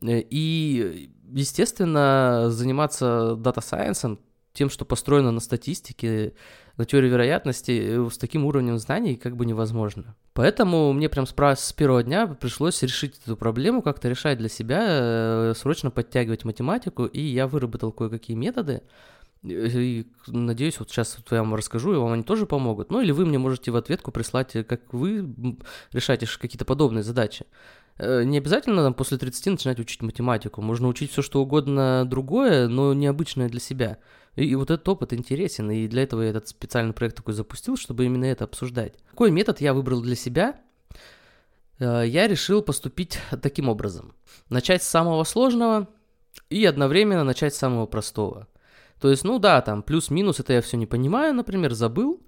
И, 0.03 1.11
естественно, 1.29 2.49
заниматься 2.49 3.35
дата-сайенсом, 3.35 4.19
тем, 4.53 4.69
что 4.69 4.85
построено 4.85 5.31
на 5.31 5.39
статистике, 5.39 6.33
на 6.77 6.85
теории 6.85 7.09
вероятности, 7.09 7.71
э, 7.83 8.09
с 8.09 8.17
таким 8.17 8.45
уровнем 8.45 8.77
знаний 8.77 9.15
как 9.15 9.35
бы 9.35 9.45
невозможно. 9.45 10.15
Поэтому 10.33 10.93
мне 10.93 11.09
прям 11.09 11.25
с, 11.25 11.73
первого 11.73 12.03
дня 12.03 12.27
пришлось 12.27 12.81
решить 12.83 13.19
эту 13.25 13.37
проблему, 13.37 13.81
как-то 13.81 14.09
решать 14.09 14.37
для 14.37 14.49
себя, 14.49 14.81
э, 14.89 15.53
срочно 15.55 15.91
подтягивать 15.91 16.45
математику, 16.45 17.05
и 17.05 17.21
я 17.21 17.47
выработал 17.47 17.91
кое-какие 17.91 18.35
методы, 18.35 18.81
э, 19.43 19.47
и 19.47 20.07
надеюсь, 20.27 20.79
вот 20.79 20.89
сейчас 20.89 21.17
вот 21.17 21.31
я 21.31 21.43
вам 21.43 21.55
расскажу, 21.55 21.93
и 21.93 21.97
вам 21.97 22.13
они 22.13 22.23
тоже 22.23 22.45
помогут. 22.45 22.91
Ну 22.91 23.01
или 23.01 23.11
вы 23.11 23.25
мне 23.25 23.37
можете 23.37 23.71
в 23.71 23.75
ответку 23.75 24.11
прислать, 24.11 24.51
как 24.67 24.93
вы 24.93 25.57
решаете 25.91 26.27
какие-то 26.27 26.65
подобные 26.65 27.03
задачи. 27.03 27.45
Не 27.99 28.37
обязательно 28.39 28.81
там, 28.81 28.93
после 28.95 29.17
30 29.17 29.45
начинать 29.47 29.79
учить 29.79 30.01
математику. 30.01 30.61
Можно 30.61 30.87
учить 30.87 31.11
все, 31.11 31.21
что 31.21 31.41
угодно 31.41 32.03
другое, 32.05 32.67
но 32.67 32.93
необычное 32.93 33.47
для 33.49 33.59
себя. 33.59 33.99
И, 34.35 34.45
и 34.45 34.55
вот 34.55 34.71
этот 34.71 34.87
опыт 34.87 35.13
интересен, 35.13 35.69
и 35.71 35.87
для 35.87 36.03
этого 36.03 36.21
я 36.21 36.29
этот 36.29 36.47
специальный 36.47 36.93
проект 36.93 37.17
такой 37.17 37.33
запустил, 37.33 37.77
чтобы 37.77 38.05
именно 38.05 38.25
это 38.25 38.45
обсуждать. 38.45 38.93
Какой 39.09 39.31
метод 39.31 39.61
я 39.61 39.73
выбрал 39.73 40.01
для 40.01 40.15
себя? 40.15 40.59
Э, 41.79 42.03
я 42.05 42.27
решил 42.27 42.61
поступить 42.61 43.19
таким 43.41 43.69
образом. 43.69 44.13
Начать 44.49 44.83
с 44.83 44.87
самого 44.87 45.23
сложного 45.23 45.89
и 46.49 46.65
одновременно 46.65 47.23
начать 47.23 47.53
с 47.53 47.57
самого 47.57 47.85
простого. 47.87 48.47
То 48.99 49.09
есть, 49.09 49.23
ну 49.23 49.39
да, 49.39 49.61
там 49.61 49.81
плюс-минус, 49.81 50.39
это 50.39 50.53
я 50.53 50.61
все 50.61 50.77
не 50.77 50.85
понимаю, 50.85 51.33
например, 51.33 51.73
забыл. 51.73 52.21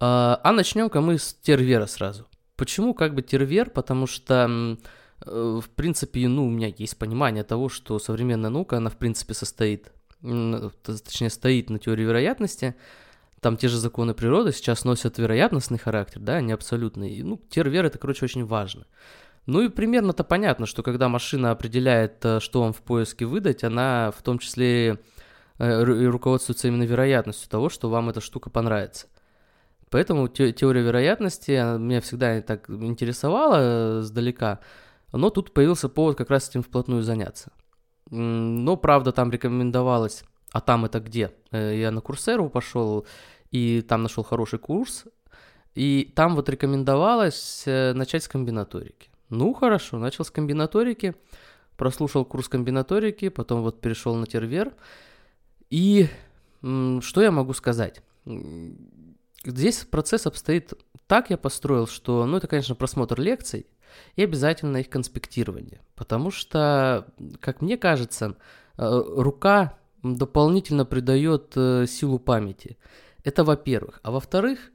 А, 0.00 0.40
а 0.42 0.52
начнем-ка 0.52 1.00
мы 1.00 1.18
с 1.18 1.34
тервера 1.34 1.86
сразу. 1.86 2.26
Почему 2.56 2.94
как 2.94 3.14
бы 3.14 3.20
тервер? 3.20 3.68
Потому 3.68 4.06
что 4.06 4.78
э, 5.26 5.60
в 5.62 5.68
принципе, 5.70 6.26
ну, 6.26 6.46
у 6.46 6.50
меня 6.50 6.72
есть 6.76 6.98
понимание 6.98 7.44
того, 7.44 7.68
что 7.68 7.98
современная 7.98 8.50
наука, 8.50 8.78
она 8.78 8.88
в 8.88 8.96
принципе 8.96 9.34
состоит 9.34 9.92
точнее, 10.22 11.30
стоит 11.30 11.70
на 11.70 11.78
теории 11.78 12.04
вероятности, 12.04 12.74
там 13.40 13.56
те 13.56 13.68
же 13.68 13.78
законы 13.78 14.14
природы 14.14 14.52
сейчас 14.52 14.84
носят 14.84 15.18
вероятностный 15.18 15.78
характер, 15.78 16.20
да, 16.20 16.40
не 16.40 16.52
абсолютный. 16.52 17.10
И, 17.10 17.22
ну, 17.22 17.40
тервер 17.48 17.84
это, 17.84 17.98
короче, 17.98 18.24
очень 18.24 18.44
важно. 18.44 18.86
Ну 19.46 19.60
и 19.60 19.68
примерно-то 19.68 20.24
понятно, 20.24 20.66
что 20.66 20.82
когда 20.82 21.08
машина 21.08 21.52
определяет, 21.52 22.24
э, 22.24 22.40
что 22.40 22.62
вам 22.62 22.72
в 22.72 22.82
поиске 22.82 23.26
выдать, 23.26 23.62
она 23.62 24.10
в 24.16 24.22
том 24.22 24.40
числе 24.40 24.98
э, 25.58 25.82
руководствуется 25.84 26.66
именно 26.66 26.82
вероятностью 26.82 27.48
того, 27.48 27.68
что 27.68 27.88
вам 27.88 28.08
эта 28.08 28.20
штука 28.20 28.50
понравится. 28.50 29.06
Поэтому 29.90 30.26
те, 30.26 30.52
теория 30.52 30.82
вероятности 30.82 31.78
меня 31.78 32.00
всегда 32.00 32.40
так 32.42 32.68
интересовала 32.68 34.02
сдалека, 34.02 34.58
но 35.12 35.30
тут 35.30 35.54
появился 35.54 35.88
повод 35.88 36.16
как 36.18 36.30
раз 36.30 36.48
этим 36.48 36.64
вплотную 36.64 37.04
заняться. 37.04 37.52
Но, 38.10 38.76
правда, 38.76 39.12
там 39.12 39.30
рекомендовалось, 39.30 40.24
а 40.52 40.60
там 40.60 40.84
это 40.84 41.00
где? 41.00 41.32
Я 41.50 41.90
на 41.90 42.00
Курсеру 42.00 42.48
пошел, 42.48 43.06
и 43.50 43.82
там 43.82 44.02
нашел 44.02 44.22
хороший 44.22 44.58
курс, 44.58 45.06
и 45.74 46.12
там 46.14 46.36
вот 46.36 46.48
рекомендовалось 46.48 47.64
начать 47.66 48.22
с 48.22 48.28
комбинаторики. 48.28 49.10
Ну, 49.28 49.52
хорошо, 49.54 49.98
начал 49.98 50.24
с 50.24 50.30
комбинаторики, 50.30 51.14
прослушал 51.76 52.24
курс 52.24 52.48
комбинаторики, 52.48 53.28
потом 53.28 53.62
вот 53.62 53.80
перешел 53.80 54.14
на 54.14 54.26
тервер. 54.26 54.72
И 55.68 56.06
что 56.60 57.22
я 57.22 57.30
могу 57.32 57.52
сказать? 57.54 58.02
Здесь 59.44 59.84
процесс 59.84 60.26
обстоит 60.26 60.74
так, 61.06 61.30
я 61.30 61.36
построил, 61.36 61.86
что, 61.86 62.24
ну, 62.24 62.36
это, 62.36 62.46
конечно, 62.46 62.74
просмотр 62.74 63.20
лекций 63.20 63.66
и 64.16 64.22
обязательно 64.22 64.78
их 64.78 64.88
конспектирование. 64.88 65.80
Потому 65.94 66.30
что, 66.30 67.06
как 67.40 67.62
мне 67.62 67.76
кажется, 67.76 68.36
э, 68.76 69.02
рука 69.16 69.78
дополнительно 70.02 70.84
придает 70.84 71.52
э, 71.56 71.86
силу 71.88 72.18
памяти. 72.18 72.76
Это 73.24 73.44
во-первых. 73.44 74.00
А 74.02 74.10
во-вторых, 74.10 74.70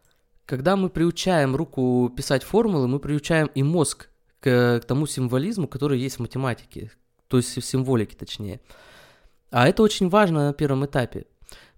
когда 0.46 0.76
мы 0.76 0.90
приучаем 0.90 1.56
руку 1.56 2.12
писать 2.16 2.44
формулы, 2.44 2.88
мы 2.88 3.00
приучаем 3.00 3.50
и 3.56 3.64
мозг 3.64 4.10
к, 4.42 4.82
тому 4.88 5.08
символизму, 5.08 5.68
который 5.68 6.00
есть 6.00 6.18
в 6.18 6.22
математике, 6.22 6.92
то 7.28 7.38
есть 7.38 7.56
в 7.56 7.62
символике 7.64 8.18
точнее. 8.18 8.60
А 9.52 9.68
это 9.68 9.84
очень 9.84 10.10
важно 10.10 10.48
на 10.48 10.54
первом 10.54 10.86
этапе. 10.86 11.26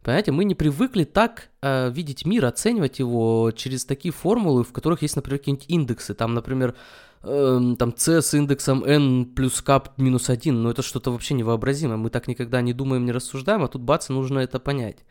Понимаете, 0.02 0.32
мы 0.32 0.44
не 0.44 0.54
привыкли 0.54 1.06
так 1.06 1.50
э, 1.62 1.90
видеть 1.92 2.26
мир, 2.26 2.46
оценивать 2.46 3.00
его 3.00 3.52
через 3.56 3.86
такие 3.86 4.14
формулы, 4.14 4.64
в 4.64 4.74
которых 4.74 5.02
есть, 5.02 5.16
например, 5.16 5.40
какие-нибудь 5.40 5.70
индексы. 5.70 6.14
Там, 6.14 6.34
например, 6.34 6.76
э, 7.24 7.76
там 7.80 7.98
c 7.98 8.22
с 8.22 8.34
индексом 8.34 8.84
n 8.84 9.26
плюс 9.26 9.62
k 9.62 9.84
минус 9.98 10.30
1. 10.30 10.62
Но 10.62 10.72
это 10.72 10.82
что-то 10.82 11.12
вообще 11.12 11.34
невообразимое. 11.34 11.98
Мы 11.98 12.10
так 12.10 12.28
никогда 12.28 12.62
не 12.62 12.74
думаем, 12.74 13.06
не 13.06 13.12
рассуждаем, 13.12 13.64
а 13.64 13.68
тут 13.68 13.82
бац, 13.82 14.10
нужно 14.10 14.40
это 14.40 14.60
понять. 14.60 15.06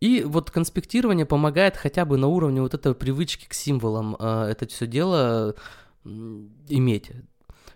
И 0.00 0.22
вот 0.24 0.50
конспектирование 0.50 1.24
помогает 1.24 1.76
хотя 1.76 2.04
бы 2.04 2.18
на 2.18 2.26
уровне 2.26 2.60
вот 2.60 2.74
этой 2.74 2.94
привычки 2.94 3.46
к 3.48 3.54
символам 3.54 4.16
э, 4.18 4.48
это 4.50 4.66
все 4.66 4.86
дело 4.86 5.54
иметь, 6.04 7.10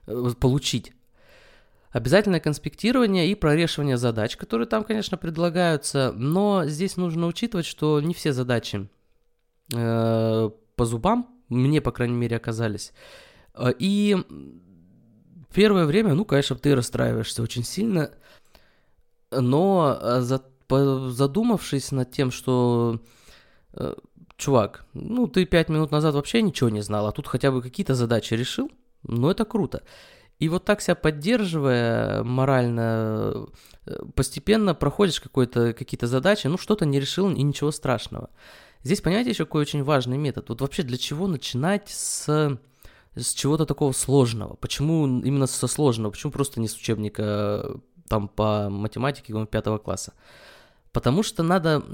э, 0.07 0.31
получить. 0.39 0.93
Обязательное 1.91 2.39
конспектирование 2.39 3.29
и 3.29 3.35
прорешивание 3.35 3.97
задач, 3.97 4.37
которые 4.37 4.69
там, 4.69 4.85
конечно, 4.85 5.17
предлагаются, 5.17 6.13
но 6.15 6.65
здесь 6.67 6.97
нужно 6.97 7.27
учитывать, 7.27 7.67
что 7.67 8.01
не 8.01 8.15
все 8.15 8.33
задачи 8.33 8.89
э, 9.75 10.51
по 10.77 10.85
зубам, 10.85 11.27
мне, 11.49 11.81
по 11.81 11.91
крайней 11.91 12.15
мере, 12.15 12.37
оказались. 12.37 12.93
Э, 13.55 13.73
и 13.79 14.17
первое 15.53 15.87
время, 15.87 16.15
ну, 16.15 16.25
конечно, 16.25 16.57
ты 16.57 16.75
расстраиваешься 16.75 17.43
очень 17.43 17.65
сильно, 17.65 18.11
но 19.31 19.99
э, 20.01 20.21
за, 20.21 20.43
задумавшись 20.69 21.93
над 21.93 22.11
тем, 22.11 22.31
что 22.31 23.01
чувак, 24.37 24.87
ну 24.95 25.29
ты 25.29 25.45
пять 25.45 25.69
минут 25.69 25.93
назад 25.93 26.15
вообще 26.15 26.43
ничего 26.43 26.71
не 26.71 26.81
знал, 26.81 27.07
а 27.07 27.13
тут 27.13 27.29
хотя 27.29 27.53
бы 27.53 27.63
какие-то 27.63 27.95
задачи 27.95 28.35
решил, 28.35 28.71
ну 29.03 29.31
это 29.31 29.45
круто. 29.45 29.83
И 30.41 30.49
вот 30.49 30.65
так 30.65 30.81
себя 30.81 30.95
поддерживая 30.95 32.23
морально, 32.25 33.47
э, 33.87 33.97
постепенно 34.15 34.75
проходишь 34.75 35.21
какие-то 35.21 36.07
задачи, 36.07 36.47
ну 36.47 36.57
что-то 36.57 36.87
не 36.87 36.99
решил 36.99 37.31
и 37.31 37.43
ничего 37.43 37.71
страшного. 37.71 38.31
Здесь, 38.83 39.03
понимаете, 39.03 39.31
еще 39.31 39.45
какой 39.45 39.61
очень 39.61 39.85
важный 39.85 40.17
метод. 40.17 40.49
Вот 40.49 40.63
вообще 40.63 40.83
для 40.83 40.97
чего 40.97 41.27
начинать 41.27 41.91
с, 41.91 42.59
с 43.15 43.35
чего-то 43.35 43.67
такого 43.67 43.93
сложного? 43.93 44.55
Почему 44.55 45.07
именно 45.07 45.47
со 45.47 45.67
сложного? 45.67 46.13
Почему 46.13 46.33
просто 46.33 46.61
не 46.61 46.69
с 46.69 46.77
учебника 46.77 47.81
там 48.09 48.29
по 48.29 48.69
математике 48.71 49.35
пятого 49.47 49.79
класса? 49.79 50.15
Потому 50.93 51.23
что 51.23 51.43
надо... 51.43 51.85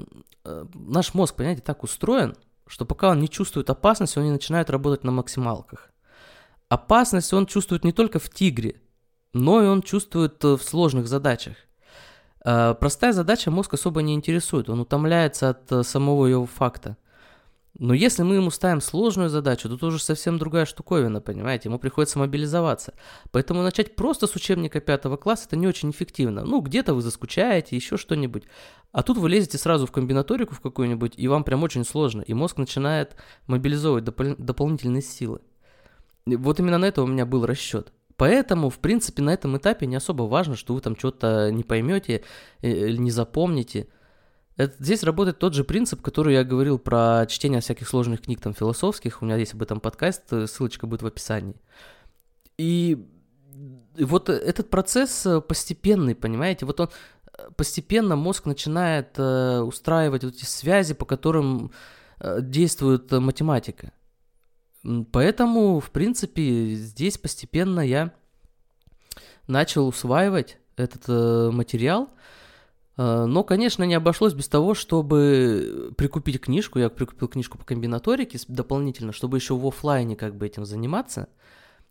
Э, 0.43 0.65
наш 0.73 1.13
мозг, 1.13 1.35
понимаете, 1.35 1.61
так 1.61 1.83
устроен, 1.83 2.35
что 2.67 2.85
пока 2.85 3.09
он 3.09 3.19
не 3.19 3.29
чувствует 3.29 3.69
опасности, 3.69 4.17
он 4.17 4.25
не 4.25 4.31
начинает 4.31 4.69
работать 4.69 5.03
на 5.03 5.11
максималках. 5.11 5.91
Опасность 6.69 7.33
он 7.33 7.45
чувствует 7.45 7.83
не 7.83 7.91
только 7.91 8.19
в 8.19 8.29
тигре, 8.29 8.81
но 9.33 9.63
и 9.63 9.67
он 9.67 9.81
чувствует 9.81 10.43
э, 10.43 10.55
в 10.55 10.63
сложных 10.63 11.07
задачах. 11.07 11.55
Э, 12.43 12.75
простая 12.79 13.13
задача 13.13 13.51
мозг 13.51 13.73
особо 13.73 14.01
не 14.01 14.13
интересует, 14.13 14.69
он 14.69 14.79
утомляется 14.79 15.49
от 15.49 15.85
самого 15.85 16.27
его 16.27 16.45
факта. 16.45 16.97
Но 17.79 17.93
если 17.93 18.23
мы 18.23 18.35
ему 18.35 18.49
ставим 18.49 18.81
сложную 18.81 19.29
задачу, 19.29 19.69
то 19.69 19.77
тоже 19.77 19.99
совсем 19.99 20.39
другая 20.39 20.65
штуковина, 20.65 21.21
понимаете? 21.21 21.69
Ему 21.69 21.77
приходится 21.77 22.17
мобилизоваться. 22.17 22.95
Поэтому 23.31 23.61
начать 23.61 23.95
просто 23.95 24.25
с 24.25 24.35
учебника 24.35 24.79
пятого 24.79 25.15
класса 25.15 25.45
это 25.47 25.57
не 25.57 25.67
очень 25.67 25.91
эффективно. 25.91 26.43
Ну, 26.43 26.61
где-то 26.61 26.95
вы 26.95 27.01
заскучаете, 27.03 27.75
еще 27.75 27.97
что-нибудь. 27.97 28.43
А 28.91 29.03
тут 29.03 29.17
вы 29.17 29.29
лезете 29.29 29.59
сразу 29.59 29.85
в 29.85 29.91
комбинаторику 29.91 30.55
в 30.55 30.61
какую-нибудь, 30.61 31.13
и 31.17 31.27
вам 31.27 31.43
прям 31.43 31.61
очень 31.61 31.85
сложно. 31.85 32.21
И 32.21 32.33
мозг 32.33 32.57
начинает 32.57 33.15
мобилизовывать 33.45 34.05
допол- 34.05 34.35
дополнительные 34.37 35.03
силы. 35.03 35.41
Вот 36.25 36.59
именно 36.59 36.79
на 36.79 36.85
это 36.85 37.03
у 37.03 37.07
меня 37.07 37.27
был 37.27 37.45
расчет. 37.45 37.93
Поэтому, 38.15 38.71
в 38.71 38.79
принципе, 38.79 39.21
на 39.21 39.31
этом 39.31 39.55
этапе 39.55 39.85
не 39.85 39.95
особо 39.95 40.23
важно, 40.23 40.55
что 40.55 40.73
вы 40.73 40.81
там 40.81 40.97
что-то 40.97 41.51
не 41.51 41.63
поймете 41.63 42.23
э, 42.61 42.89
не 42.89 43.11
запомните. 43.11 43.87
Это, 44.57 44.75
здесь 44.83 45.03
работает 45.03 45.37
тот 45.37 45.53
же 45.53 45.63
принцип, 45.63 46.01
который 46.01 46.33
я 46.33 46.43
говорил 46.43 46.79
про 46.79 47.25
чтение 47.27 47.61
всяких 47.61 47.87
сложных 47.87 48.23
книг 48.23 48.41
там 48.41 48.55
философских. 48.55 49.21
У 49.21 49.25
меня 49.25 49.35
есть 49.37 49.53
об 49.53 49.61
этом 49.61 49.79
подкаст, 49.79 50.23
э, 50.33 50.47
ссылочка 50.47 50.87
будет 50.87 51.03
в 51.03 51.05
описании. 51.05 51.55
И, 52.57 53.07
вот 53.99 54.29
этот 54.29 54.71
процесс 54.71 55.27
э, 55.27 55.41
постепенный, 55.41 56.15
понимаете, 56.15 56.65
вот 56.65 56.79
он 56.79 56.89
э, 57.37 57.49
постепенно 57.55 58.15
мозг 58.15 58.45
начинает 58.45 59.09
э, 59.19 59.59
устраивать 59.59 60.23
вот 60.23 60.33
эти 60.33 60.45
связи, 60.45 60.95
по 60.95 61.05
которым 61.05 61.71
э, 62.19 62.39
действует 62.41 63.11
математика. 63.11 63.93
Поэтому, 65.11 65.79
в 65.79 65.91
принципе, 65.91 66.73
здесь 66.73 67.19
постепенно 67.19 67.81
я 67.81 68.11
начал 69.45 69.87
усваивать 69.87 70.57
этот 70.77 71.03
э, 71.07 71.51
материал, 71.51 72.09
Э, 72.09 72.13
но, 72.97 73.43
конечно, 73.43 73.83
не 73.83 73.93
обошлось 73.93 74.33
без 74.33 74.47
того, 74.47 74.73
чтобы 74.73 75.93
прикупить 75.97 76.41
книжку. 76.41 76.79
Я 76.79 76.89
прикупил 76.89 77.27
книжку 77.27 77.57
по 77.59 77.63
комбинаторике 77.63 78.39
дополнительно, 78.47 79.13
чтобы 79.13 79.37
еще 79.37 79.55
в 79.55 79.67
офлайне 79.67 80.15
как 80.15 80.35
бы 80.35 80.47
этим 80.47 80.65
заниматься. 80.65 81.29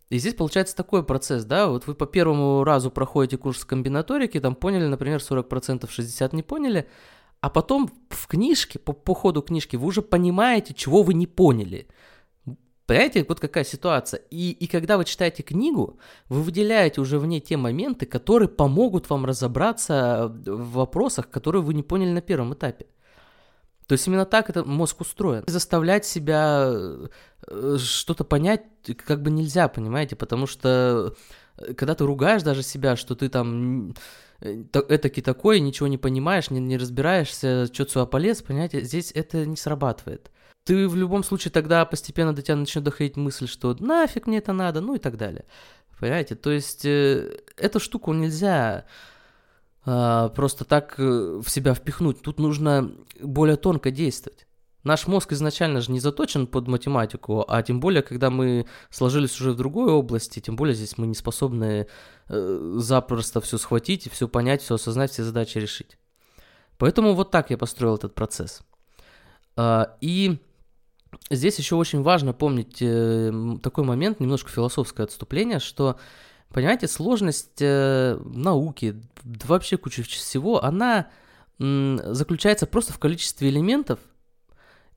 И 0.09 0.19
здесь 0.19 0.35
получается 0.35 0.77
такой 0.77 1.05
процесс, 1.05 1.45
да, 1.45 1.69
вот 1.69 1.87
вы 1.87 1.95
по 1.95 2.07
первому 2.07 2.63
разу 2.63 2.91
проходите 2.91 3.37
курс 3.39 3.65
комбинаторики, 3.65 4.39
там 4.39 4.55
поняли, 4.55 4.87
например, 4.87 5.19
40%, 5.19 5.89
60% 5.89 6.37
не 6.37 6.43
поняли, 6.45 6.89
а 7.41 7.51
потом 7.51 7.91
в 8.11 8.29
книжке, 8.29 8.79
по, 8.79 8.93
по 8.93 9.15
ходу 9.15 9.43
книжки, 9.43 9.75
вы 9.75 9.87
уже 9.87 10.03
понимаете, 10.03 10.75
чего 10.75 11.03
вы 11.03 11.15
не 11.15 11.27
поняли. 11.27 11.89
Понимаете, 12.87 13.25
вот 13.29 13.41
какая 13.41 13.65
ситуация. 13.65 14.21
И, 14.31 14.53
и 14.53 14.69
когда 14.69 14.97
вы 14.97 15.05
читаете 15.05 15.43
книгу, 15.43 15.99
вы 16.29 16.43
выделяете 16.43 17.01
уже 17.01 17.19
в 17.19 17.27
ней 17.27 17.41
те 17.41 17.57
моменты, 17.57 18.07
которые 18.07 18.49
помогут 18.49 19.11
вам 19.11 19.27
разобраться 19.27 20.33
в 20.47 20.73
вопросах, 20.73 21.29
которые 21.29 21.63
вы 21.63 21.75
не 21.75 21.83
поняли 21.83 22.11
на 22.11 22.21
первом 22.21 22.55
этапе. 22.55 22.87
То 23.89 23.93
есть 23.93 24.07
именно 24.07 24.25
так 24.25 24.51
это 24.51 24.65
мозг 24.65 25.01
устроен. 25.01 25.45
Заставлять 25.47 26.05
себя 26.05 26.71
э, 27.49 27.77
что-то 27.79 28.25
понять 28.25 28.65
как 29.05 29.23
бы 29.23 29.31
нельзя, 29.31 29.69
понимаете, 29.69 30.15
потому 30.15 30.47
что 30.47 31.15
э, 31.57 31.75
когда 31.75 31.95
ты 31.95 32.05
ругаешь 32.05 32.43
даже 32.43 32.63
себя, 32.63 32.97
что 32.97 33.15
ты 33.17 33.29
там 33.29 33.95
э, 34.41 34.65
этакий 34.73 35.23
такой, 35.23 35.59
ничего 35.61 35.87
не 35.89 35.99
понимаешь, 35.99 36.51
не, 36.51 36.61
не 36.61 36.77
разбираешься, 36.77 37.67
что-то 37.73 37.93
сюда 37.93 38.07
полез, 38.07 38.43
понимаете, 38.43 38.83
здесь 38.83 39.13
это 39.13 39.45
не 39.45 39.57
срабатывает 39.57 40.31
ты 40.67 40.89
в 40.89 40.97
любом 40.97 41.23
случае 41.23 41.53
тогда 41.53 41.85
постепенно 41.85 42.35
до 42.35 42.43
тебя 42.43 42.57
начнет 42.57 42.83
доходить 42.83 43.17
мысль, 43.17 43.47
что 43.47 43.75
нафиг 43.79 44.27
мне 44.27 44.39
это 44.39 44.53
надо, 44.53 44.81
ну 44.81 44.97
и 44.97 44.99
так 44.99 45.17
далее. 45.17 45.45
Понимаете? 46.01 46.35
То 46.35 46.51
есть 46.51 46.85
э, 46.85 47.39
эту 47.57 47.79
штуку 47.79 48.13
нельзя 48.13 48.85
э, 49.87 50.31
просто 50.35 50.65
так 50.65 50.97
э, 50.99 51.41
в 51.41 51.49
себя 51.49 51.73
впихнуть. 51.73 52.21
Тут 52.21 52.41
нужно 52.41 52.91
более 53.23 53.57
тонко 53.57 53.93
действовать. 53.93 54.49
Наш 54.83 55.07
мозг 55.07 55.33
изначально 55.33 55.81
же 55.81 55.93
не 55.93 56.01
заточен 56.01 56.49
под 56.49 56.67
математику, 56.67 57.45
а 57.47 57.63
тем 57.63 57.79
более, 57.79 58.03
когда 58.03 58.31
мы 58.31 58.67
сложились 58.91 59.41
уже 59.41 59.53
в 59.53 59.57
другой 59.57 59.93
области, 59.93 60.41
тем 60.41 60.57
более 60.57 60.75
здесь 60.75 60.99
мы 60.99 61.07
не 61.07 61.15
способны 61.15 61.87
э, 62.29 62.75
запросто 62.79 63.41
все 63.41 63.57
схватить, 63.57 64.11
все 64.11 64.27
понять, 64.27 64.63
все 64.63 64.75
осознать, 64.75 65.13
все 65.13 65.23
задачи 65.23 65.59
решить. 65.59 65.97
Поэтому 66.77 67.15
вот 67.15 67.31
так 67.31 67.51
я 67.51 67.57
построил 67.57 67.95
этот 67.95 68.17
процесс. 68.17 68.63
Э, 69.57 69.87
и 70.01 70.41
здесь 71.31 71.59
еще 71.59 71.77
очень 71.77 72.03
важно 72.03 72.33
помнить 72.33 72.79
э, 72.81 73.33
такой 73.63 73.85
момент, 73.85 74.21
немножко 74.21 74.51
философское 74.51 75.05
отступление, 75.05 75.59
что, 75.59 75.99
понимаете, 76.51 76.89
сложность 76.89 77.61
э, 77.61 78.19
науки, 78.25 79.03
вообще 79.23 79.77
куча 79.77 80.03
всего, 80.03 80.63
она 80.63 81.09
м, 81.59 82.01
заключается 82.15 82.67
просто 82.67 82.93
в 82.93 82.99
количестве 82.99 83.49
элементов 83.49 83.99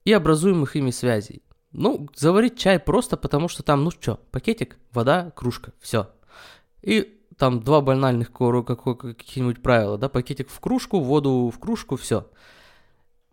и 0.06 0.14
образуемых 0.14 0.76
ими 0.76 0.92
связей. 0.92 1.44
Ну, 1.72 2.10
заварить 2.16 2.58
чай 2.58 2.80
просто 2.80 3.16
потому, 3.16 3.48
что 3.48 3.62
там, 3.62 3.84
ну 3.84 3.92
что, 3.92 4.20
пакетик, 4.32 4.78
вода, 4.92 5.32
кружка, 5.36 5.74
все. 5.80 6.10
И 6.82 7.20
там 7.38 7.62
два 7.62 7.82
банальных 7.82 8.32
какие-нибудь 8.32 9.62
правила, 9.62 9.98
да, 9.98 10.10
пакетик 10.10 10.50
в 10.50 10.60
кружку, 10.60 11.00
воду 11.00 11.52
в 11.56 11.60
кружку, 11.60 11.96
все. 11.96 12.28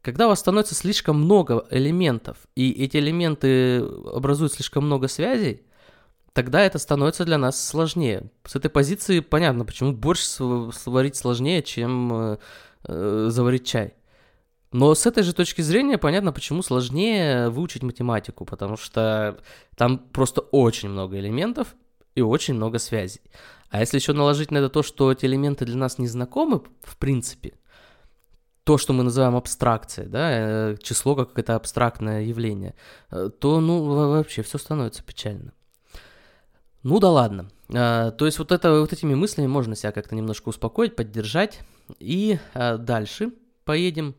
Когда 0.07 0.27
у 0.27 0.29
вас 0.29 0.39
становится 0.39 0.77
слишком 0.77 1.21
много 1.21 1.67
элементов, 1.69 2.37
и 2.55 2.71
эти 2.71 2.97
элементы 2.97 3.81
образуют 3.81 4.53
слишком 4.53 4.87
много 4.87 5.09
связей, 5.09 5.63
тогда 6.33 6.63
это 6.63 6.79
становится 6.79 7.25
для 7.25 7.39
нас 7.39 7.61
сложнее. 7.61 8.31
С 8.45 8.55
этой 8.55 8.71
позиции 8.71 9.19
понятно, 9.19 9.65
почему 9.65 9.93
борщ 9.93 10.21
сварить 10.21 11.17
сложнее, 11.17 11.61
чем 11.61 12.13
э, 12.15 12.39
э, 12.85 13.27
заварить 13.31 13.67
чай. 13.67 13.95
Но 14.71 14.95
с 14.95 15.07
этой 15.07 15.25
же 15.25 15.35
точки 15.35 15.61
зрения 15.61 15.99
понятно, 15.99 16.31
почему 16.31 16.63
сложнее 16.63 17.49
выучить 17.49 17.83
математику, 17.83 18.45
потому 18.45 18.77
что 18.77 19.41
там 19.75 19.99
просто 19.99 20.41
очень 20.41 20.89
много 20.89 21.19
элементов 21.19 21.75
и 22.15 22.21
очень 22.21 22.55
много 22.55 22.79
связей. 22.79 23.23
А 23.71 23.81
если 23.81 23.97
еще 23.99 24.13
наложить 24.13 24.53
на 24.53 24.59
это 24.59 24.69
то, 24.69 24.85
что 24.85 25.11
эти 25.11 25.27
элементы 25.27 25.65
для 25.65 25.77
нас 25.77 25.99
не 25.99 26.07
знакомы, 26.07 26.63
в 26.85 26.97
принципе, 26.97 27.55
то, 28.67 28.79
что 28.79 28.93
мы 28.93 29.05
называем 29.05 29.37
абстракцией, 29.37 30.09
да, 30.09 30.29
э, 30.73 30.77
число 30.83 31.15
как 31.15 31.29
какое-то 31.29 31.55
абстрактное 31.55 32.23
явление, 32.23 32.75
э, 33.13 33.31
то, 33.39 33.61
ну, 33.61 33.85
вообще 33.85 34.43
все 34.43 34.59
становится 34.59 35.05
печально. 35.05 35.53
Ну 36.83 36.99
да 36.99 37.11
ладно. 37.13 37.49
А, 37.73 38.11
то 38.11 38.27
есть 38.27 38.41
вот, 38.41 38.51
это, 38.51 38.81
вот 38.81 38.93
этими 38.93 39.15
мыслями 39.15 39.47
можно 39.47 39.77
себя 39.77 39.93
как-то 39.93 40.17
немножко 40.17 40.49
успокоить, 40.49 40.97
поддержать. 40.97 41.61
И 42.01 42.41
дальше 42.55 43.31
поедем. 43.65 44.17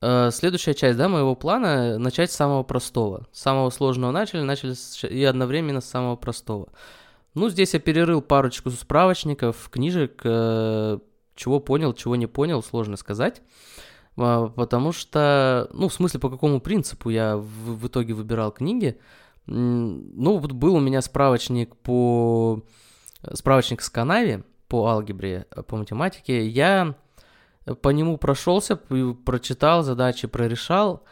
Следующая 0.00 0.74
часть, 0.74 0.98
да, 0.98 1.08
моего 1.08 1.36
плана 1.36 1.98
начать 1.98 2.32
с 2.32 2.36
самого 2.36 2.64
простого. 2.64 3.28
С 3.32 3.40
самого 3.40 3.70
сложного 3.70 4.10
начали, 4.10 4.42
начали 4.42 4.74
и 5.08 5.22
одновременно 5.22 5.80
с 5.80 5.88
самого 5.88 6.16
простого. 6.16 6.68
Ну, 7.34 7.48
здесь 7.48 7.74
я 7.74 7.80
перерыл 7.80 8.22
парочку 8.22 8.70
справочников, 8.70 9.68
книжек, 9.70 10.22
чего 11.38 11.60
понял, 11.60 11.94
чего 11.94 12.16
не 12.16 12.26
понял, 12.26 12.62
сложно 12.62 12.96
сказать. 12.96 13.42
А, 14.16 14.48
потому 14.48 14.92
что, 14.92 15.70
ну, 15.72 15.88
в 15.88 15.94
смысле, 15.94 16.20
по 16.20 16.30
какому 16.30 16.60
принципу 16.60 17.10
я 17.10 17.36
в, 17.36 17.78
в 17.78 17.86
итоге 17.86 18.12
выбирал 18.12 18.50
книги. 18.50 18.98
Ну, 19.46 20.38
вот 20.38 20.52
был 20.52 20.74
у 20.74 20.80
меня 20.80 21.00
справочник 21.00 21.76
по... 21.76 22.62
Справочник 23.32 23.80
с 23.80 23.88
Канави 23.88 24.42
по 24.68 24.88
алгебре, 24.88 25.46
по 25.66 25.76
математике. 25.76 26.46
Я 26.46 26.94
по 27.82 27.88
нему 27.90 28.18
прошелся, 28.18 28.76
прочитал 28.76 29.82
задачи, 29.82 30.26
прорешал. 30.26 31.04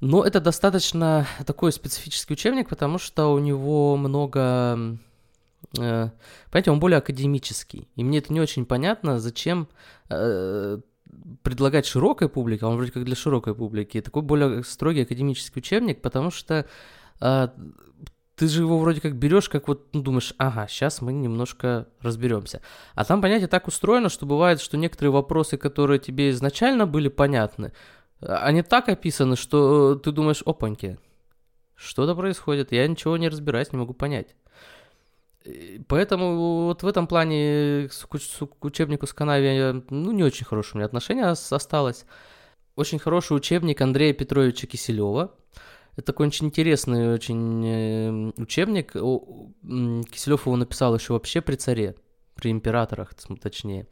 Но 0.00 0.24
это 0.24 0.40
достаточно 0.40 1.26
такой 1.44 1.72
специфический 1.72 2.34
учебник, 2.34 2.68
потому 2.68 2.98
что 2.98 3.32
у 3.32 3.38
него 3.38 3.96
много 3.96 4.98
понимаете, 5.72 6.70
он 6.70 6.80
более 6.80 6.98
академический. 6.98 7.88
И 7.96 8.04
мне 8.04 8.18
это 8.18 8.32
не 8.32 8.40
очень 8.40 8.66
понятно, 8.66 9.18
зачем 9.18 9.68
э, 10.08 10.78
предлагать 11.42 11.86
широкой 11.86 12.28
публике, 12.28 12.66
а 12.66 12.68
он 12.68 12.76
вроде 12.76 12.92
как 12.92 13.04
для 13.04 13.16
широкой 13.16 13.54
публики, 13.54 14.00
такой 14.00 14.22
более 14.22 14.62
строгий 14.64 15.02
академический 15.02 15.60
учебник, 15.60 16.02
потому 16.02 16.30
что 16.30 16.66
э, 17.20 17.48
ты 18.36 18.48
же 18.48 18.62
его 18.62 18.78
вроде 18.78 19.00
как 19.00 19.16
берешь, 19.16 19.48
как 19.48 19.66
вот 19.68 19.88
ну, 19.94 20.02
думаешь, 20.02 20.34
ага, 20.36 20.68
сейчас 20.68 21.00
мы 21.00 21.12
немножко 21.12 21.88
разберемся. 22.00 22.60
А 22.94 23.04
там 23.04 23.22
понятие 23.22 23.48
так 23.48 23.66
устроено, 23.66 24.08
что 24.08 24.26
бывает, 24.26 24.60
что 24.60 24.76
некоторые 24.76 25.10
вопросы, 25.10 25.56
которые 25.56 25.98
тебе 25.98 26.30
изначально 26.30 26.86
были 26.86 27.08
понятны, 27.08 27.72
они 28.20 28.62
так 28.62 28.88
описаны, 28.88 29.36
что 29.36 29.94
ты 29.96 30.12
думаешь, 30.12 30.42
опаньки, 30.44 30.98
что-то 31.74 32.14
происходит, 32.14 32.72
я 32.72 32.86
ничего 32.86 33.16
не 33.16 33.28
разбираюсь, 33.28 33.72
не 33.72 33.78
могу 33.78 33.94
понять. 33.94 34.34
Поэтому 35.88 36.64
вот 36.66 36.82
в 36.82 36.86
этом 36.86 37.06
плане 37.06 37.88
к 37.88 38.64
учебнику 38.64 39.06
с 39.06 39.12
Канави 39.12 39.82
ну, 39.90 40.12
не 40.12 40.24
очень 40.24 40.46
хорошее 40.46 40.74
у 40.74 40.76
меня 40.78 40.86
отношение 40.86 41.26
осталось. 41.26 42.04
Очень 42.74 42.98
хороший 42.98 43.36
учебник 43.36 43.80
Андрея 43.80 44.12
Петровича 44.12 44.66
Киселева. 44.66 45.34
Это 45.96 46.06
такой 46.06 46.26
очень 46.26 46.46
интересный 46.46 47.14
очень 47.14 47.64
э, 47.64 48.32
учебник. 48.36 48.92
Киселев 48.92 50.46
его 50.46 50.56
написал 50.56 50.94
еще 50.94 51.14
вообще 51.14 51.40
при 51.40 51.56
царе, 51.56 51.96
при 52.34 52.50
императорах, 52.50 53.14
точнее, 53.40 53.86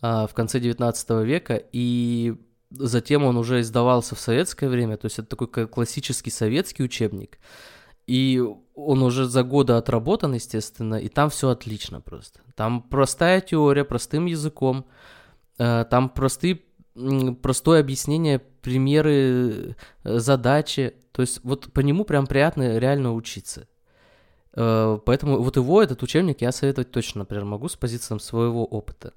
а, 0.00 0.26
в 0.26 0.34
конце 0.34 0.58
19 0.58 1.10
века. 1.24 1.62
И 1.72 2.34
затем 2.70 3.24
он 3.24 3.36
уже 3.36 3.60
издавался 3.60 4.16
в 4.16 4.20
советское 4.20 4.68
время. 4.68 4.96
То 4.96 5.06
есть 5.06 5.20
это 5.20 5.28
такой 5.28 5.68
классический 5.68 6.30
советский 6.30 6.82
учебник. 6.82 7.38
И 8.08 8.42
он 8.74 9.02
уже 9.02 9.26
за 9.26 9.42
годы 9.42 9.74
отработан, 9.74 10.32
естественно, 10.32 10.94
и 10.94 11.08
там 11.08 11.28
все 11.28 11.50
отлично 11.50 12.00
просто. 12.00 12.40
Там 12.56 12.80
простая 12.80 13.42
теория, 13.42 13.84
простым 13.84 14.24
языком, 14.24 14.86
э, 15.58 15.84
там 15.90 16.08
простые, 16.08 16.60
простое 17.42 17.80
объяснение, 17.80 18.38
примеры, 18.38 19.76
э, 20.04 20.18
задачи. 20.18 20.94
То 21.12 21.20
есть 21.20 21.40
вот 21.44 21.70
по 21.74 21.80
нему 21.80 22.06
прям 22.06 22.26
приятно 22.26 22.78
реально 22.78 23.12
учиться. 23.12 23.68
Э, 24.54 24.98
поэтому 25.04 25.42
вот 25.42 25.56
его, 25.56 25.82
этот 25.82 26.02
учебник, 26.02 26.40
я 26.40 26.50
советовать 26.50 26.90
точно, 26.90 27.20
например, 27.20 27.44
могу 27.44 27.68
с 27.68 27.76
позиции 27.76 28.16
своего 28.16 28.64
опыта. 28.64 29.12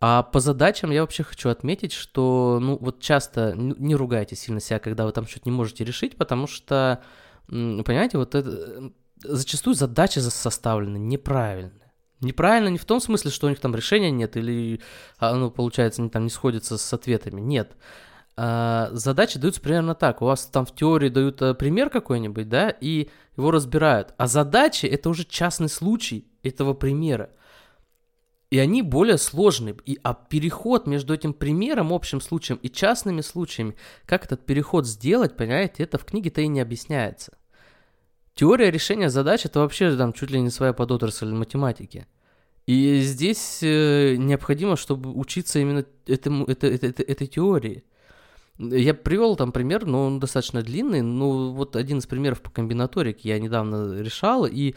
А 0.00 0.22
по 0.22 0.38
задачам 0.38 0.92
я 0.92 1.00
вообще 1.00 1.24
хочу 1.24 1.48
отметить, 1.48 1.92
что, 1.92 2.60
ну, 2.62 2.78
вот 2.80 3.00
часто 3.00 3.54
не 3.56 3.96
ругайте 3.96 4.36
сильно 4.36 4.60
себя, 4.60 4.78
когда 4.78 5.04
вы 5.04 5.10
там 5.10 5.26
что-то 5.26 5.48
не 5.48 5.56
можете 5.56 5.82
решить, 5.82 6.16
потому 6.16 6.46
что 6.46 7.02
Понимаете, 7.48 8.18
вот 8.18 8.34
это... 8.34 8.92
Зачастую 9.24 9.74
задачи 9.74 10.18
составлены 10.18 10.96
неправильно. 10.96 11.92
Неправильно 12.20 12.68
не 12.68 12.78
в 12.78 12.84
том 12.84 13.00
смысле, 13.00 13.30
что 13.30 13.46
у 13.46 13.50
них 13.50 13.60
там 13.60 13.74
решения 13.74 14.10
нет 14.10 14.36
или 14.36 14.80
оно, 15.18 15.50
получается, 15.50 16.02
не, 16.02 16.08
там 16.08 16.24
не 16.24 16.30
сходится 16.30 16.78
с 16.78 16.92
ответами. 16.92 17.40
Нет. 17.40 17.76
А, 18.36 18.90
задачи 18.92 19.38
даются 19.38 19.60
примерно 19.60 19.94
так. 19.94 20.22
У 20.22 20.26
вас 20.26 20.46
там 20.46 20.64
в 20.64 20.74
теории 20.74 21.08
дают 21.08 21.42
а, 21.42 21.54
пример 21.54 21.90
какой-нибудь, 21.90 22.48
да, 22.48 22.70
и 22.70 23.10
его 23.36 23.50
разбирают. 23.50 24.14
А 24.18 24.26
задачи— 24.26 24.86
это 24.88 25.10
уже 25.10 25.24
частный 25.24 25.68
случай 25.68 26.26
этого 26.42 26.74
примера. 26.74 27.30
И 28.52 28.58
они 28.58 28.82
более 28.82 29.16
сложные. 29.16 29.74
И, 29.86 29.98
а 30.02 30.12
переход 30.12 30.86
между 30.86 31.14
этим 31.14 31.32
примером, 31.32 31.90
общим 31.90 32.20
случаем 32.20 32.60
и 32.62 32.68
частными 32.68 33.22
случаями, 33.22 33.76
как 34.04 34.26
этот 34.26 34.44
переход 34.44 34.86
сделать, 34.86 35.38
понимаете, 35.38 35.84
это 35.84 35.96
в 35.96 36.04
книге-то 36.04 36.42
и 36.42 36.48
не 36.48 36.60
объясняется. 36.60 37.32
Теория 38.34 38.70
решения 38.70 39.08
задач 39.08 39.46
это 39.46 39.60
вообще 39.60 39.96
там 39.96 40.12
чуть 40.12 40.30
ли 40.30 40.38
не 40.38 40.50
своя 40.50 40.74
подотрасль 40.74 41.32
математики. 41.32 42.06
И 42.66 43.00
здесь 43.00 43.60
э, 43.62 44.16
необходимо, 44.16 44.76
чтобы 44.76 45.18
учиться 45.18 45.58
именно 45.58 45.86
этому, 46.06 46.44
это, 46.44 46.66
это, 46.66 46.88
это, 46.88 47.02
этой 47.04 47.28
теории. 47.28 47.84
Я 48.58 48.92
привел 48.92 49.34
там 49.36 49.52
пример, 49.52 49.86
но 49.86 50.04
он 50.04 50.20
достаточно 50.20 50.60
длинный. 50.60 51.00
Ну, 51.00 51.52
вот 51.52 51.74
один 51.74 52.00
из 52.00 52.06
примеров 52.06 52.42
по 52.42 52.50
комбинаторике 52.50 53.30
я 53.30 53.38
недавно 53.38 53.98
решал, 53.98 54.44
и 54.44 54.74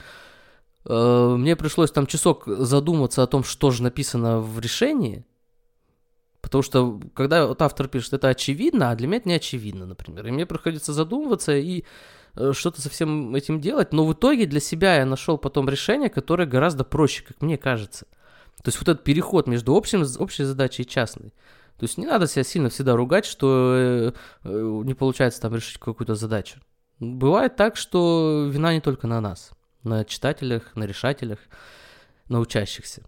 мне 0.86 1.56
пришлось 1.56 1.91
там 1.91 2.06
часок 2.06 2.43
задуматься 2.45 3.24
о 3.24 3.28
том, 3.28 3.43
что 3.43 3.71
же 3.71 3.84
написано 3.84 4.39
в 4.39 4.60
решении. 4.60 5.26
Потому 6.41 6.62
что, 6.62 7.00
когда 7.15 7.48
вот 7.48 7.62
автор 7.62 7.88
пишет, 7.88 8.13
это 8.13 8.28
очевидно, 8.28 8.91
а 8.91 8.95
для 8.95 9.08
меня 9.08 9.17
это 9.17 9.30
не 9.30 9.36
очевидно, 9.36 9.88
например. 9.88 10.28
И 10.28 10.32
мне 10.32 10.45
приходится 10.45 10.93
задумываться 10.93 11.56
и 11.56 11.86
Э, 12.36 12.52
что-то 12.54 12.82
со 12.82 12.89
всем 12.89 13.34
этим 13.36 13.62
делать, 13.62 13.93
но 13.93 14.06
в 14.06 14.13
итоге 14.13 14.45
для 14.45 14.60
себя 14.60 14.98
я 14.98 15.06
нашел 15.06 15.38
потом 15.38 15.69
решение, 15.69 16.10
которое 16.10 16.45
гораздо 16.45 16.84
проще, 16.84 17.24
как 17.24 17.41
мне 17.41 17.58
кажется. 17.58 18.06
То 18.62 18.69
есть 18.69 18.80
вот 18.80 18.89
этот 18.89 19.04
переход 19.04 19.48
между 19.48 19.76
общим, 19.76 20.04
общей 20.19 20.43
задачей 20.43 20.84
и 20.84 20.88
частной. 20.88 21.30
То 21.78 21.84
есть 21.84 21.98
не 21.98 22.06
надо 22.06 22.28
себя 22.28 22.43
сильно 22.43 22.69
всегда 22.69 22.95
ругать, 22.95 23.26
что 23.26 23.74
э, 23.76 24.12
э, 24.43 24.82
не 24.86 24.93
получается 24.93 25.41
там 25.41 25.56
решить 25.56 25.78
какую-то 25.78 26.15
задачу. 26.15 26.60
Бывает 27.00 27.56
так, 27.58 27.76
что 27.76 28.48
вина 28.50 28.74
не 28.74 28.82
только 28.82 29.08
на 29.08 29.19
нас, 29.19 29.52
на 29.86 30.04
читателях, 30.04 30.76
на 30.76 30.84
решателях, 30.86 31.39
на 32.28 32.39
учащихся. 32.39 33.04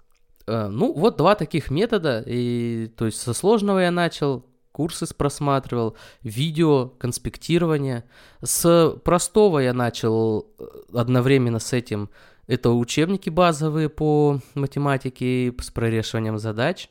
Ну, 0.47 0.93
вот 0.93 1.17
два 1.17 1.35
таких 1.35 1.69
метода, 1.69 2.23
и, 2.25 2.89
то 2.95 3.05
есть 3.05 3.19
со 3.19 3.33
сложного 3.33 3.79
я 3.79 3.91
начал, 3.91 4.45
курсы 4.71 5.05
просматривал, 5.13 5.97
видео, 6.21 6.87
конспектирование. 6.99 8.03
С 8.41 8.95
простого 9.03 9.57
я 9.57 9.73
начал 9.73 10.45
э, 10.59 10.65
одновременно 10.93 11.57
с 11.57 11.73
этим. 11.73 12.11
Это 12.45 12.69
учебники 12.69 13.31
базовые 13.31 13.89
по 13.89 14.39
математике 14.53 15.51
с 15.59 15.71
прорешиванием 15.71 16.37
задач. 16.37 16.89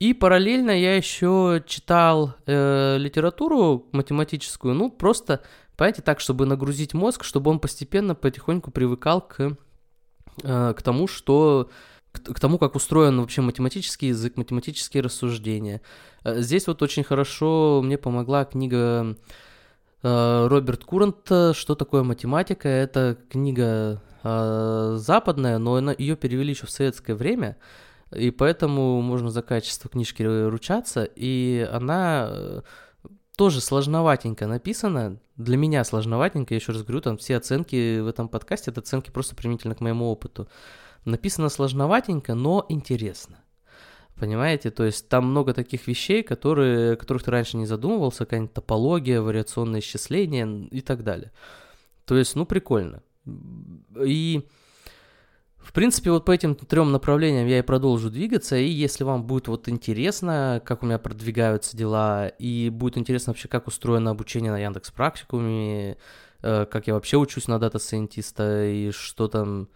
И 0.00 0.12
параллельно 0.12 0.70
я 0.70 0.94
еще 0.94 1.64
читал 1.66 2.34
э, 2.44 2.98
литературу 2.98 3.86
математическую, 3.92 4.74
ну, 4.74 4.90
просто, 4.90 5.40
понимаете, 5.82 6.02
так, 6.02 6.20
чтобы 6.20 6.46
нагрузить 6.46 6.94
мозг, 6.94 7.24
чтобы 7.24 7.50
он 7.50 7.58
постепенно, 7.58 8.14
потихоньку 8.14 8.70
привыкал 8.70 9.20
к, 9.20 9.56
э, 10.44 10.74
к 10.74 10.80
тому, 10.80 11.08
что 11.08 11.70
к, 12.12 12.38
тому, 12.38 12.58
как 12.58 12.76
устроен 12.76 13.20
вообще 13.20 13.40
математический 13.40 14.10
язык, 14.10 14.36
математические 14.36 15.02
рассуждения. 15.02 15.80
Э, 16.22 16.40
здесь 16.40 16.68
вот 16.68 16.82
очень 16.82 17.02
хорошо 17.02 17.80
мне 17.82 17.98
помогла 17.98 18.44
книга 18.44 19.16
э, 20.04 20.46
Роберт 20.46 20.84
Курант 20.84 21.26
«Что 21.26 21.74
такое 21.74 22.04
математика?». 22.04 22.68
Это 22.68 23.18
книга 23.28 24.00
э, 24.22 24.94
западная, 24.98 25.58
но 25.58 25.74
она, 25.74 25.92
ее 25.98 26.14
перевели 26.14 26.50
еще 26.50 26.66
в 26.66 26.70
советское 26.70 27.16
время, 27.16 27.56
и 28.14 28.30
поэтому 28.30 29.02
можно 29.02 29.32
за 29.32 29.42
качество 29.42 29.90
книжки 29.90 30.22
ручаться, 30.22 31.02
и 31.02 31.68
она 31.72 32.62
тоже 33.36 33.60
сложноватенько 33.60 34.46
написана, 34.46 35.18
для 35.36 35.56
меня 35.56 35.84
сложноватенько, 35.84 36.54
я 36.54 36.58
еще 36.58 36.72
раз 36.72 36.82
говорю, 36.82 37.00
там 37.00 37.16
все 37.16 37.36
оценки 37.36 38.00
в 38.00 38.06
этом 38.06 38.28
подкасте, 38.28 38.70
это 38.70 38.80
оценки 38.80 39.10
просто 39.10 39.34
применительно 39.34 39.74
к 39.74 39.80
моему 39.80 40.10
опыту. 40.10 40.48
Написано 41.04 41.48
сложноватенько, 41.48 42.34
но 42.34 42.64
интересно. 42.68 43.42
Понимаете, 44.14 44.70
то 44.70 44.84
есть 44.84 45.08
там 45.08 45.26
много 45.26 45.54
таких 45.54 45.86
вещей, 45.88 46.22
которые, 46.22 46.96
которых 46.96 47.24
ты 47.24 47.30
раньше 47.30 47.56
не 47.56 47.66
задумывался, 47.66 48.20
какая-нибудь 48.20 48.52
топология, 48.52 49.20
вариационное 49.20 49.80
исчисление 49.80 50.68
и 50.68 50.80
так 50.80 51.02
далее. 51.02 51.32
То 52.04 52.16
есть, 52.16 52.36
ну, 52.36 52.44
прикольно. 52.46 53.02
И, 54.00 54.46
в 55.62 55.72
принципе, 55.72 56.10
вот 56.10 56.24
по 56.24 56.32
этим 56.32 56.54
трем 56.54 56.92
направлениям 56.92 57.46
я 57.46 57.58
и 57.58 57.62
продолжу 57.62 58.10
двигаться, 58.10 58.56
и 58.56 58.68
если 58.68 59.04
вам 59.04 59.24
будет 59.24 59.48
вот 59.48 59.68
интересно, 59.68 60.60
как 60.64 60.82
у 60.82 60.86
меня 60.86 60.98
продвигаются 60.98 61.76
дела, 61.76 62.28
и 62.28 62.68
будет 62.70 62.98
интересно 62.98 63.32
вообще, 63.32 63.48
как 63.48 63.66
устроено 63.66 64.10
обучение 64.10 64.50
на 64.52 64.58
Яндекс 64.58 64.90
Практикуме, 64.90 65.96
э, 66.42 66.66
как 66.66 66.86
я 66.86 66.94
вообще 66.94 67.16
учусь 67.16 67.48
на 67.48 67.58
дата-сайентиста, 67.58 68.66
и 68.66 68.90
что 68.90 69.28
там 69.28 69.68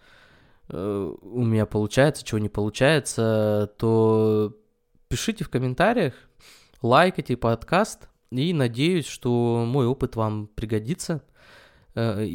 Э, 0.69 1.15
у 1.23 1.45
меня 1.45 1.67
получается, 1.67 2.25
чего 2.25 2.39
не 2.39 2.49
получается, 2.49 3.73
то 3.79 4.57
пишите 5.09 5.45
в 5.45 5.51
комментариях, 5.51 6.15
лайкайте 6.83 7.37
подкаст, 7.37 8.09
и 8.31 8.53
надеюсь, 8.53 9.07
что 9.07 9.65
мой 9.67 9.87
опыт 9.87 10.17
вам 10.17 10.49
пригодится. 10.49 11.23
Э, 11.97 12.29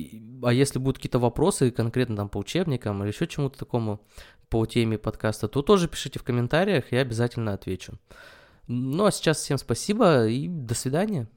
а 0.43 0.51
если 0.51 0.79
будут 0.79 0.97
какие-то 0.97 1.19
вопросы 1.19 1.71
конкретно 1.71 2.17
там 2.17 2.29
по 2.29 2.39
учебникам 2.39 3.01
или 3.01 3.11
еще 3.11 3.27
чему-то 3.27 3.59
такому 3.59 4.01
по 4.49 4.65
теме 4.65 4.97
подкаста, 4.97 5.47
то 5.47 5.61
тоже 5.61 5.87
пишите 5.87 6.19
в 6.19 6.23
комментариях, 6.23 6.91
я 6.91 7.01
обязательно 7.01 7.53
отвечу. 7.53 7.93
Ну 8.67 9.05
а 9.05 9.11
сейчас 9.11 9.37
всем 9.37 9.57
спасибо 9.57 10.27
и 10.27 10.47
до 10.47 10.73
свидания. 10.73 11.27